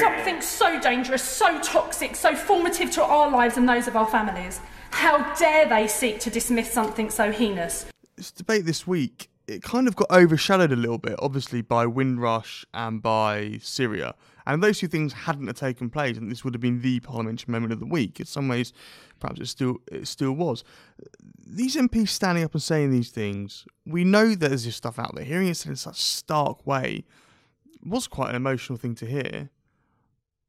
[0.00, 4.60] something so dangerous, so toxic, so formative to our lives and those of our families?
[4.90, 7.86] How dare they seek to dismiss something so heinous?
[8.16, 12.64] This debate this week, it kind of got overshadowed a little bit, obviously, by Windrush
[12.74, 14.16] and by Syria.
[14.46, 17.52] And those two things hadn't have taken place, and this would have been the parliamentary
[17.52, 18.20] moment of the week.
[18.20, 18.72] In some ways,
[19.20, 20.64] perhaps it still it still was.
[21.46, 25.24] These MPs standing up and saying these things, we know there's this stuff out there.
[25.24, 27.04] Hearing it said in such stark way
[27.84, 29.50] was quite an emotional thing to hear.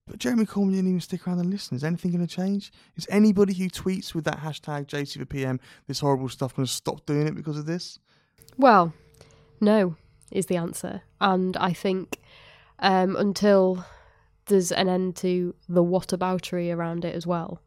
[0.06, 1.76] But Jeremy Corbyn didn't even stick around and listen.
[1.78, 2.74] Is anything going to change?
[2.98, 7.28] Is anybody who tweets with that hashtag JC4PM this horrible stuff going to stop doing
[7.28, 8.00] it because of this?
[8.58, 8.94] Well,
[9.62, 9.96] no,
[10.30, 11.04] is the answer.
[11.22, 12.20] And I think
[12.80, 13.86] um, until
[14.48, 17.62] there's an end to the whataboutery around it as well.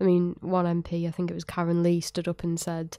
[0.00, 2.96] I mean, one MP, I think it was Karen Lee, stood up and said,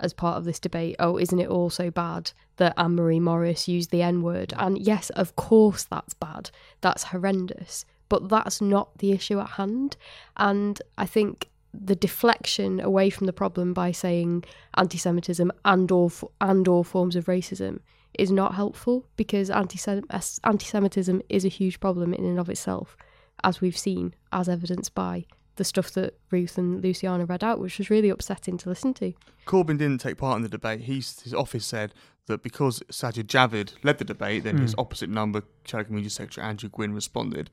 [0.00, 3.68] as part of this debate, oh, isn't it all so bad that Anne Marie Morris
[3.68, 4.52] used the N word?
[4.56, 6.50] And yes, of course that's bad.
[6.80, 7.84] That's horrendous.
[8.08, 9.96] But that's not the issue at hand.
[10.36, 14.44] And I think the deflection away from the problem by saying
[14.76, 17.78] anti-Semitism and all and all forms of racism
[18.18, 22.96] is not helpful because anti-Semitism is a huge problem in and of itself,
[23.42, 25.24] as we've seen, as evidenced by
[25.56, 29.12] the stuff that Ruth and Luciana read out, which was really upsetting to listen to.
[29.46, 30.82] Corbyn didn't take part in the debate.
[30.82, 31.92] He's, his office said
[32.26, 34.62] that because Sajid Javid led the debate, then mm.
[34.62, 37.50] his opposite number, Shadow Community Secretary Andrew Gwynne, responded.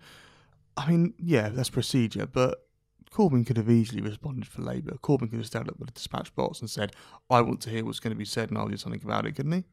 [0.78, 2.66] I mean, yeah, that's procedure, but
[3.12, 4.98] Corbyn could have easily responded for Labour.
[5.02, 6.94] Corbyn could have stood up with a dispatch box and said,
[7.30, 9.34] I want to hear what's going to be said and I'll do something about it,
[9.34, 9.64] couldn't he?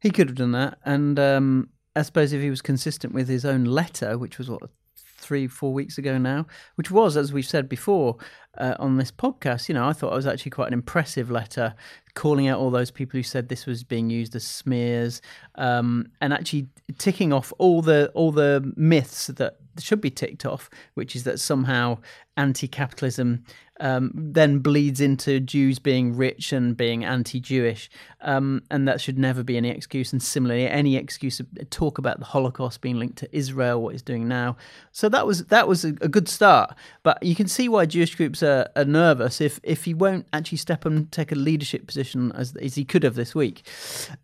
[0.00, 0.78] He could have done that.
[0.84, 4.62] And um, I suppose if he was consistent with his own letter, which was what,
[4.96, 8.16] three, four weeks ago now, which was, as we've said before
[8.58, 11.74] uh, on this podcast, you know, I thought it was actually quite an impressive letter
[12.14, 15.20] calling out all those people who said this was being used as smears
[15.56, 20.70] um, and actually ticking off all the all the myths that should be ticked off,
[20.94, 21.98] which is that somehow
[22.36, 23.44] anti-capitalism
[23.80, 27.90] um, then bleeds into Jews being rich and being anti-Jewish,
[28.20, 30.12] um, and that should never be any excuse.
[30.12, 34.02] And similarly, any excuse to talk about the Holocaust being linked to Israel, what he's
[34.02, 34.56] doing now.
[34.92, 36.76] So that was that was a, a good start.
[37.02, 40.58] But you can see why Jewish groups are, are, nervous if if he won't actually
[40.58, 43.66] step and take a leadership position as as he could have this week.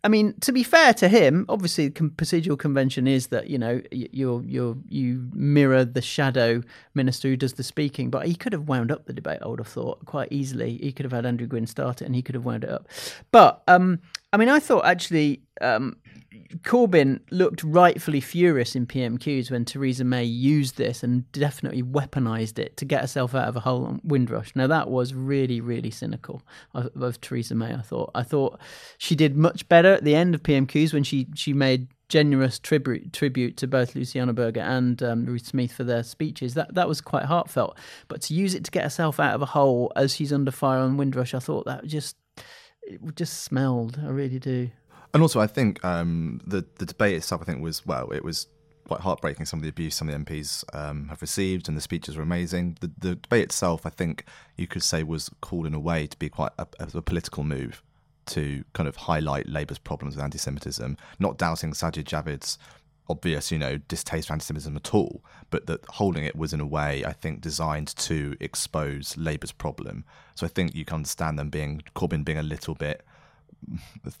[0.03, 3.81] I mean, to be fair to him, obviously, the procedural convention is that you know
[3.91, 6.61] you you you mirror the shadow
[6.93, 9.59] minister who does the speaking, but he could have wound up the debate I would
[9.59, 10.77] have thought quite easily.
[10.77, 12.87] He could have had Andrew Gwynne start it, and he could have wound it up.
[13.31, 13.99] But um,
[14.31, 15.97] I mean, I thought actually um,
[16.63, 22.77] Corbyn looked rightfully furious in PMQs when Theresa May used this and definitely weaponised it
[22.77, 24.51] to get herself out of a hole on Windrush.
[24.55, 26.41] Now that was really, really cynical
[26.73, 27.73] of, of Theresa May.
[27.73, 28.11] I thought.
[28.13, 28.59] I thought
[28.97, 33.13] she did much better at the end of PMQs when she she made generous tribute
[33.13, 36.53] tribute to both Luciana Berger and um, Ruth Smeeth for their speeches.
[36.55, 37.77] That that was quite heartfelt.
[38.07, 40.79] But to use it to get herself out of a hole as she's under fire
[40.79, 42.17] on Windrush, I thought that just
[42.83, 43.99] it just smelled.
[44.03, 44.71] I really do.
[45.13, 48.47] And also, I think um, the the debate itself, I think, was well, it was
[48.87, 49.45] quite heartbreaking.
[49.45, 52.23] Some of the abuse some of the MPs um, have received, and the speeches were
[52.23, 52.77] amazing.
[52.81, 54.25] The, the debate itself, I think,
[54.57, 57.81] you could say was called in a way to be quite a, a political move
[58.27, 62.57] to kind of highlight Labour's problems with anti-Semitism, not doubting Sajid Javid's
[63.09, 66.65] obvious, you know, distaste for anti-Semitism at all, but that holding it was in a
[66.65, 70.05] way I think designed to expose Labour's problem.
[70.35, 73.05] So I think you can understand them being Corbyn being a little bit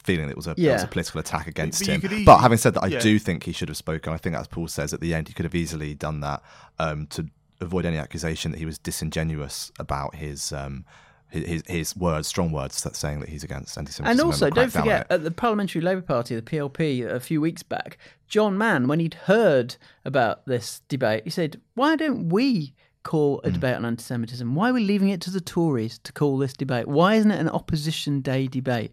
[0.03, 0.71] feeling it was a, Yeah.
[0.71, 2.01] it was a political attack against but him.
[2.03, 2.99] easily- but having said that, I yeah.
[2.99, 4.13] do think he should have spoken.
[4.13, 6.41] I think, as Paul says at the end, he could have easily done that
[6.79, 7.27] um, to
[7.59, 10.51] avoid any accusation that he was disingenuous about his.
[10.51, 10.85] Um,
[11.29, 14.05] his, his, his words, strong words, that saying that he's against anti-Semitism.
[14.05, 17.63] And also, crack don't forget, at the Parliamentary Labour Party, the PLP, a few weeks
[17.63, 22.73] back, John Mann, when he'd heard about this debate, he said, Why don't we
[23.03, 23.47] call Hmm.
[23.47, 24.53] a debate on anti Semitism?
[24.55, 26.87] Why are we leaving it to the Tories to call this debate?
[26.89, 28.91] Why isn't it an opposition day debate?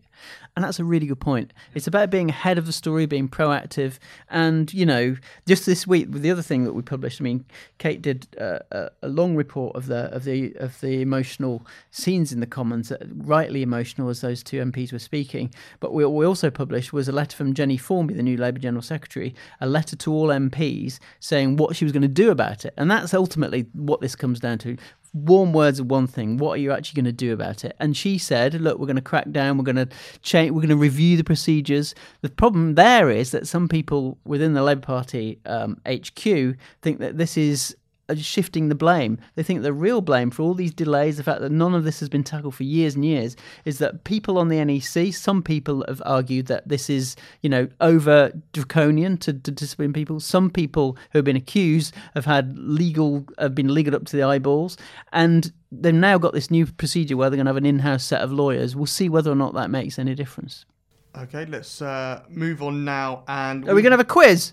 [0.57, 1.53] And that's a really good point.
[1.75, 3.99] It's about being ahead of the story, being proactive.
[4.29, 5.17] And, you know,
[5.47, 7.45] just this week, with the other thing that we published, I mean,
[7.79, 12.33] Kate did uh, a, a long report of the of the of the emotional scenes
[12.33, 15.53] in the Commons, rightly emotional as those two MPs were speaking.
[15.81, 18.83] But what we also published was a letter from Jennie Formby, the new Labour General
[18.83, 22.75] Secretary, a letter to all MPs saying what she was going to do about it.
[22.77, 24.77] And that's ultimately what this comes down to.
[25.13, 26.37] Warm words are one thing.
[26.37, 27.77] What are you actually going to do about it?
[27.81, 29.59] And she said, "Look, we're going to crack down.
[29.59, 29.89] We're going to
[30.23, 30.51] change.
[30.51, 34.63] We're going to review the procedures." The problem there is that some people within the
[34.63, 37.77] Labour Party um, HQ think that this is
[38.09, 39.19] uh, shifting the blame.
[39.35, 42.01] They think the real blame for all these delays, the fact that none of this
[42.01, 45.85] has been tackled for years and years, is that people on the NEC, some people
[45.89, 50.21] have argued that this is, you know, over draconian to, to discipline people.
[50.21, 54.23] Some people who have been accused have had legal, have been legal up to the
[54.23, 54.77] eyeballs,
[55.13, 58.23] and they've now got this new procedure where they're going to have an in-house set
[58.23, 58.75] of lawyers.
[58.75, 60.65] We'll see whether or not that makes any difference.
[61.17, 63.25] Okay, let's uh, move on now.
[63.27, 64.53] And Are we going to have a quiz?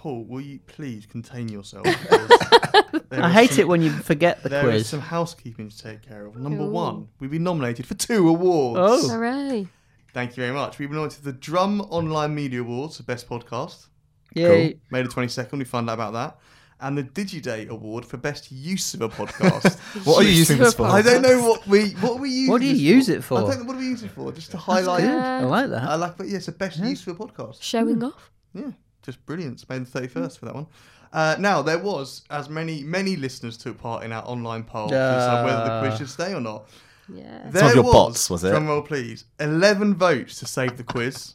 [0.00, 1.86] Paul, will you please contain yourself?
[3.10, 4.88] I hate it when you forget the there is quiz.
[4.88, 6.36] some housekeeping to take care of.
[6.36, 6.70] Number Ooh.
[6.70, 8.80] one, we've been nominated for two awards.
[8.80, 9.08] Oh.
[9.10, 9.68] Hooray.
[10.14, 10.78] Thank you very much.
[10.78, 13.88] We've been nominated for the Drum Online Media Awards for Best Podcast.
[14.34, 14.80] Yay.
[14.90, 16.38] May the 22nd, we found out about that.
[16.80, 19.78] And the DigiDay Award for Best Use of a Podcast.
[20.06, 20.86] What are you using this for?
[20.86, 22.52] I don't know what we what are we using.
[22.52, 23.36] What do you this use it for?
[23.36, 24.32] I don't know what do we use it for.
[24.32, 25.02] Just to highlight.
[25.02, 25.10] good.
[25.10, 25.82] I like that.
[25.82, 27.60] I like, but yeah, it's the best use for a podcast.
[27.60, 28.04] Showing hmm.
[28.04, 28.30] off.
[28.54, 28.70] Yeah,
[29.10, 29.54] just brilliant.
[29.54, 30.66] It's May the 31st for that one.
[31.12, 34.94] Uh, now, there was, as many many listeners took part in our online poll to
[34.94, 36.68] decide whether the quiz should stay or not.
[37.12, 37.48] Yeah.
[37.50, 38.50] There Some of your was, bots, was it?
[38.50, 39.24] Drum roll, please.
[39.40, 41.34] 11 votes to save the quiz.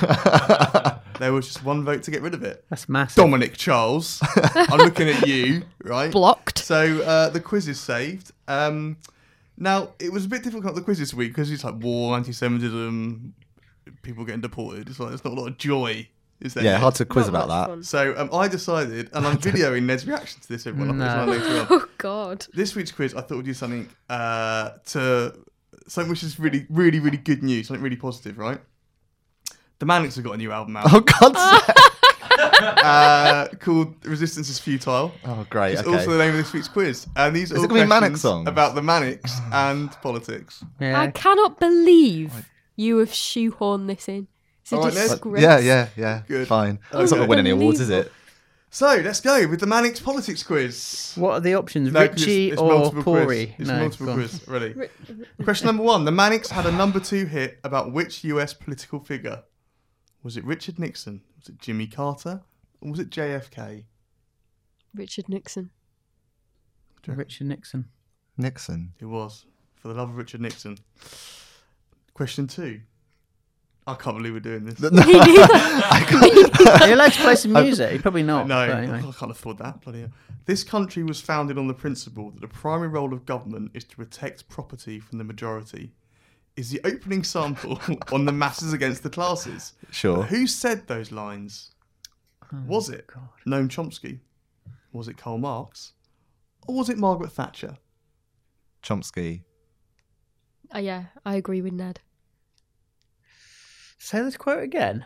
[1.18, 2.64] there was just one vote to get rid of it.
[2.70, 3.16] That's massive.
[3.16, 4.20] Dominic Charles,
[4.54, 6.10] I'm looking at you, right?
[6.10, 6.58] Blocked.
[6.58, 8.30] So uh, the quiz is saved.
[8.48, 8.96] Um,
[9.56, 12.32] now, it was a bit difficult, the quiz this week, because it's like war, anti
[12.32, 13.34] Semitism,
[14.02, 14.88] people getting deported.
[14.88, 16.08] It's like there's not a lot of joy,
[16.42, 16.64] is there?
[16.64, 17.68] yeah, hard to quiz Not about much that.
[17.68, 17.82] fun.
[17.84, 20.98] So um, I decided, and I'm videoing Ned's reaction to this, everyone.
[20.98, 21.04] No.
[21.06, 21.80] I'll put this on later on.
[21.82, 22.46] Oh, God.
[22.52, 25.34] This week's quiz, I thought we'd do something uh, to
[25.88, 28.60] something which is really, really, really good news, something really positive, right?
[29.78, 31.76] The Manics have got a new album out Oh God's sake!
[32.62, 35.72] uh, called "Resistance Is Futile." Oh great.
[35.72, 35.90] It's Okay.
[35.98, 38.10] also the name of this week's quiz, and these are Is all gonna be Manic
[38.12, 38.48] questions songs?
[38.48, 40.64] about the Manics and politics.
[40.80, 41.00] Yeah.
[41.00, 44.28] I cannot believe you have shoehorned this in.
[44.62, 45.08] It's a All right, Ned?
[45.10, 45.42] disgrace.
[45.42, 46.22] yeah, yeah, yeah.
[46.26, 46.48] Good.
[46.48, 46.78] Fine.
[46.92, 47.28] Oh, it's not gonna Okay.
[47.30, 48.10] win any awards, is it?
[48.70, 51.12] So let's go with the Manics politics quiz.
[51.16, 51.92] What are the options?
[51.92, 53.26] No, 'cause Richie it's, it's or multiple quiz.
[53.26, 53.54] Pori?
[53.58, 54.18] It's no, multiple go on.
[54.18, 54.48] quiz.
[54.48, 54.74] Ready?
[55.44, 58.54] Question number one: The Manics had a number two hit about which U.S.
[58.54, 59.42] political figure?
[60.22, 61.20] Was it Richard Nixon?
[61.38, 62.40] Was it Jimmy Carter?
[62.80, 63.84] Or was it JFK?
[64.94, 65.70] Richard Nixon.
[67.06, 67.86] Richard Nixon.
[68.38, 68.94] Nixon.
[69.00, 69.44] It was.
[69.74, 70.78] For the love of Richard Nixon.
[72.14, 72.80] Question two.
[73.86, 74.80] I can't believe we're doing this.
[74.84, 74.88] Are
[76.88, 78.00] you allowed to play some music?
[78.02, 78.46] Probably not.
[78.46, 78.98] No, but anyway.
[78.98, 79.80] I can't afford that.
[79.80, 80.10] Bloody hell.
[80.46, 83.96] This country was founded on the principle that the primary role of government is to
[83.96, 85.92] protect property from the majority.
[86.56, 87.80] Is the opening sample
[88.12, 89.72] on the masses against the classes?
[89.90, 90.22] Sure.
[90.24, 91.70] Who said those lines?
[92.52, 93.08] Oh, was it
[93.46, 94.20] Noam Chomsky?
[94.92, 95.94] Was it Karl Marx?
[96.68, 97.78] Or was it Margaret Thatcher?
[98.82, 99.42] Chomsky.
[100.74, 102.00] Uh, yeah, I agree with Ned.
[104.04, 105.04] Say this quote again.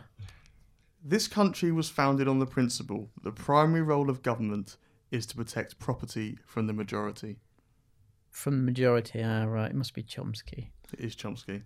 [1.03, 4.77] This country was founded on the principle that the primary role of government
[5.11, 7.37] is to protect property from the majority.
[8.31, 9.21] From the majority.
[9.23, 9.69] Ah, right.
[9.69, 10.69] It must be Chomsky.
[10.93, 11.61] It is Chomsky.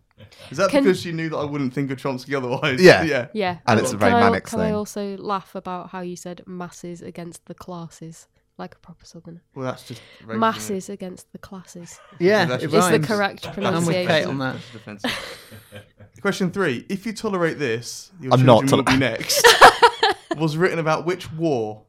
[0.50, 2.82] Is that Can- because you knew that I wouldn't think of Chomsky otherwise?
[2.82, 3.04] Yeah.
[3.04, 3.28] yeah.
[3.34, 3.60] Yeah.
[3.66, 4.76] And it's a very can I, manic Can I thing.
[4.76, 8.28] also laugh about how you said masses against the classes,
[8.58, 9.42] like a proper southerner?
[9.56, 10.38] Well, that's just racist, isn't it?
[10.38, 11.98] Masses against the classes.
[12.20, 13.42] Yeah, that's it just- It's the rhymes.
[13.42, 14.08] correct I'm with pronunciation.
[14.08, 14.54] Kate on that.
[14.56, 15.48] That's defensive.
[16.22, 19.46] Question three: If you tolerate this, your I'm not children will be next.
[20.38, 21.84] was written about which war?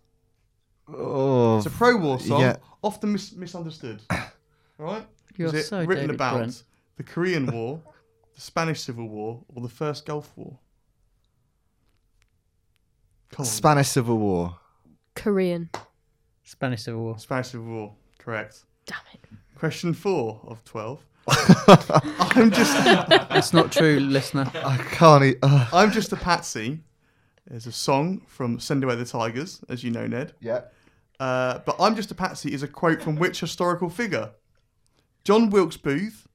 [0.88, 1.58] Oh.
[1.58, 2.56] It's a pro-war song, Yeah.
[2.82, 4.00] often mis- misunderstood.
[4.10, 4.20] All
[4.78, 5.06] right.
[5.36, 6.62] You're was it so written David about Brent.
[6.96, 7.80] the Korean War,
[8.34, 10.58] the Spanish Civil War, or the First Gulf War?
[13.30, 13.46] Come on.
[13.46, 14.58] Spanish Civil War.
[15.14, 15.70] Korean.
[16.42, 17.18] Spanish Civil War.
[17.18, 17.94] Spanish Civil War.
[18.18, 18.64] Correct.
[18.86, 19.20] Damn it.
[19.62, 21.06] Question four of 12.
[21.28, 22.84] I'm just.
[22.84, 24.50] That's not true, listener.
[24.56, 25.22] I can't.
[25.22, 25.68] Eat, uh.
[25.72, 26.80] I'm just a patsy.
[27.46, 30.32] There's a song from Send Away the Tigers, as you know, Ned.
[30.40, 30.62] Yeah.
[31.20, 34.32] Uh, but I'm just a patsy is a quote from which historical figure?
[35.22, 36.26] John Wilkes Booth,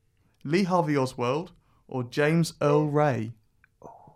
[0.46, 1.52] Lee Harvey Oswald,
[1.90, 3.34] or James Earl Ray?
[3.82, 4.14] Oh,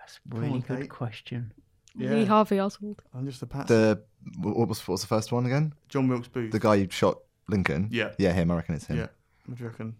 [0.00, 0.90] that's a really good Kate.
[0.90, 1.52] question.
[1.94, 3.04] Lee Harvey Oswald.
[3.14, 3.72] I'm just a patsy.
[3.72, 4.02] The
[4.40, 5.74] what was what was the first one again?
[5.88, 6.50] John Wilkes Booth.
[6.50, 7.18] The guy who shot
[7.48, 7.88] Lincoln.
[7.90, 8.12] Yeah.
[8.18, 8.50] Yeah, him.
[8.50, 8.98] I reckon it's him.
[8.98, 9.06] Yeah.
[9.46, 9.96] What do you reckon?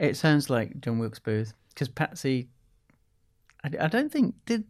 [0.00, 2.48] It sounds like John Wilkes Booth because Patsy.
[3.64, 4.64] I, I don't think did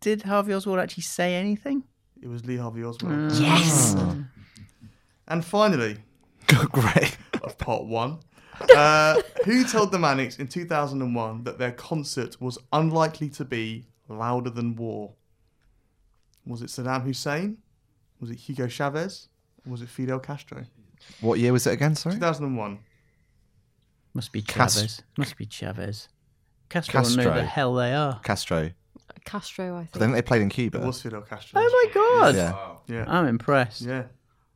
[0.00, 1.84] did Harvey Oswald actually say anything.
[2.20, 3.32] It was Lee Harvey Oswald.
[3.32, 3.96] Uh, Yes!
[5.28, 5.96] And finally,
[6.46, 7.16] great.
[7.42, 8.18] of part one,
[8.76, 14.50] uh, who told the Manics in 2001 that their concert was unlikely to be louder
[14.50, 15.12] than war?
[16.46, 17.58] Was it Saddam Hussein?
[18.20, 19.28] Was it Hugo Chavez?
[19.66, 20.64] Or was it Fidel Castro?
[21.20, 21.94] What year was it again?
[21.96, 22.14] Sorry.
[22.16, 22.78] 2001.
[24.14, 25.02] Must be Cas- Chavez.
[25.16, 26.08] Must be Chavez.
[26.68, 27.34] Castro, will know Castro.
[27.34, 28.20] the hell they are.
[28.22, 28.70] Castro.
[29.24, 29.92] Castro, I I think.
[30.00, 30.82] think they played in Cuba.
[30.82, 31.60] It was Fidel Castro.
[31.62, 32.34] Oh my god!
[32.34, 32.68] Yeah.
[32.88, 33.04] Yeah.
[33.06, 33.82] I'm impressed.
[33.82, 34.04] Yeah.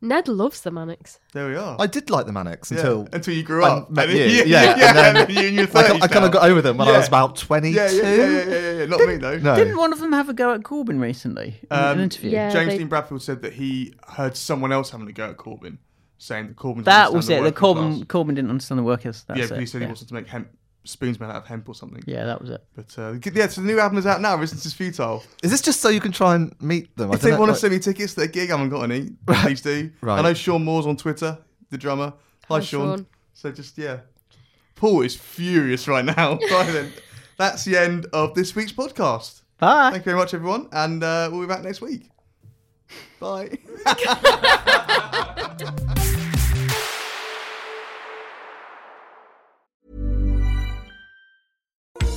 [0.07, 1.18] Ned loves the Manics.
[1.32, 1.76] There we are.
[1.78, 3.90] I did like the Manics Yeah, until until you grew I up.
[3.90, 4.24] met And you.
[4.24, 6.48] Yeah, yeah, and yeah, and then you in your I, 30s I kind of got
[6.48, 7.76] over them when I was about twenty-two.
[7.76, 8.84] Yeah, yeah, yeah, yeah, yeah, yeah.
[8.86, 9.38] Not me though.
[9.38, 9.57] No.
[9.57, 12.30] Didn't one of them have a go at Corbyn recently in an Um, interview?
[12.30, 15.36] Yeah, James they- Dean Bradfield said that he heard someone else having a go at
[15.36, 15.78] Corbyn,
[16.18, 16.84] saying that Corbyn.
[16.84, 17.42] That was it.
[17.42, 19.24] The Corbyn Corbyn didn't understand the workers.
[19.28, 19.86] That's yeah, but he said yeah.
[19.88, 20.48] he wanted to make hemp
[20.87, 22.03] spoons made out of hemp or something.
[22.07, 22.64] Yeah, that was it.
[22.74, 24.37] But uh, yeah, so the new album is out now.
[24.37, 25.22] Resistance is futile.
[25.43, 27.11] Is this just so you can try and meet them?
[27.11, 28.57] I If don't they know, want to like- send me tickets to their gig, I
[28.57, 29.11] haven't got any.
[29.26, 29.91] Please do.
[30.01, 30.18] Right.
[30.18, 31.39] I know Sean Moore's on Twitter,
[31.70, 32.12] the drummer.
[32.49, 32.99] Hi, Hi, Sean.
[32.99, 33.07] Sean.
[33.34, 33.99] So just yeah,
[34.76, 36.39] Paul is furious right now.
[36.51, 36.93] right then,
[37.37, 39.43] that's the end of this week's podcast.
[39.59, 39.91] Bye.
[39.91, 42.09] Thank you very much, everyone, and uh, we'll be back next week.
[43.20, 43.59] Bye.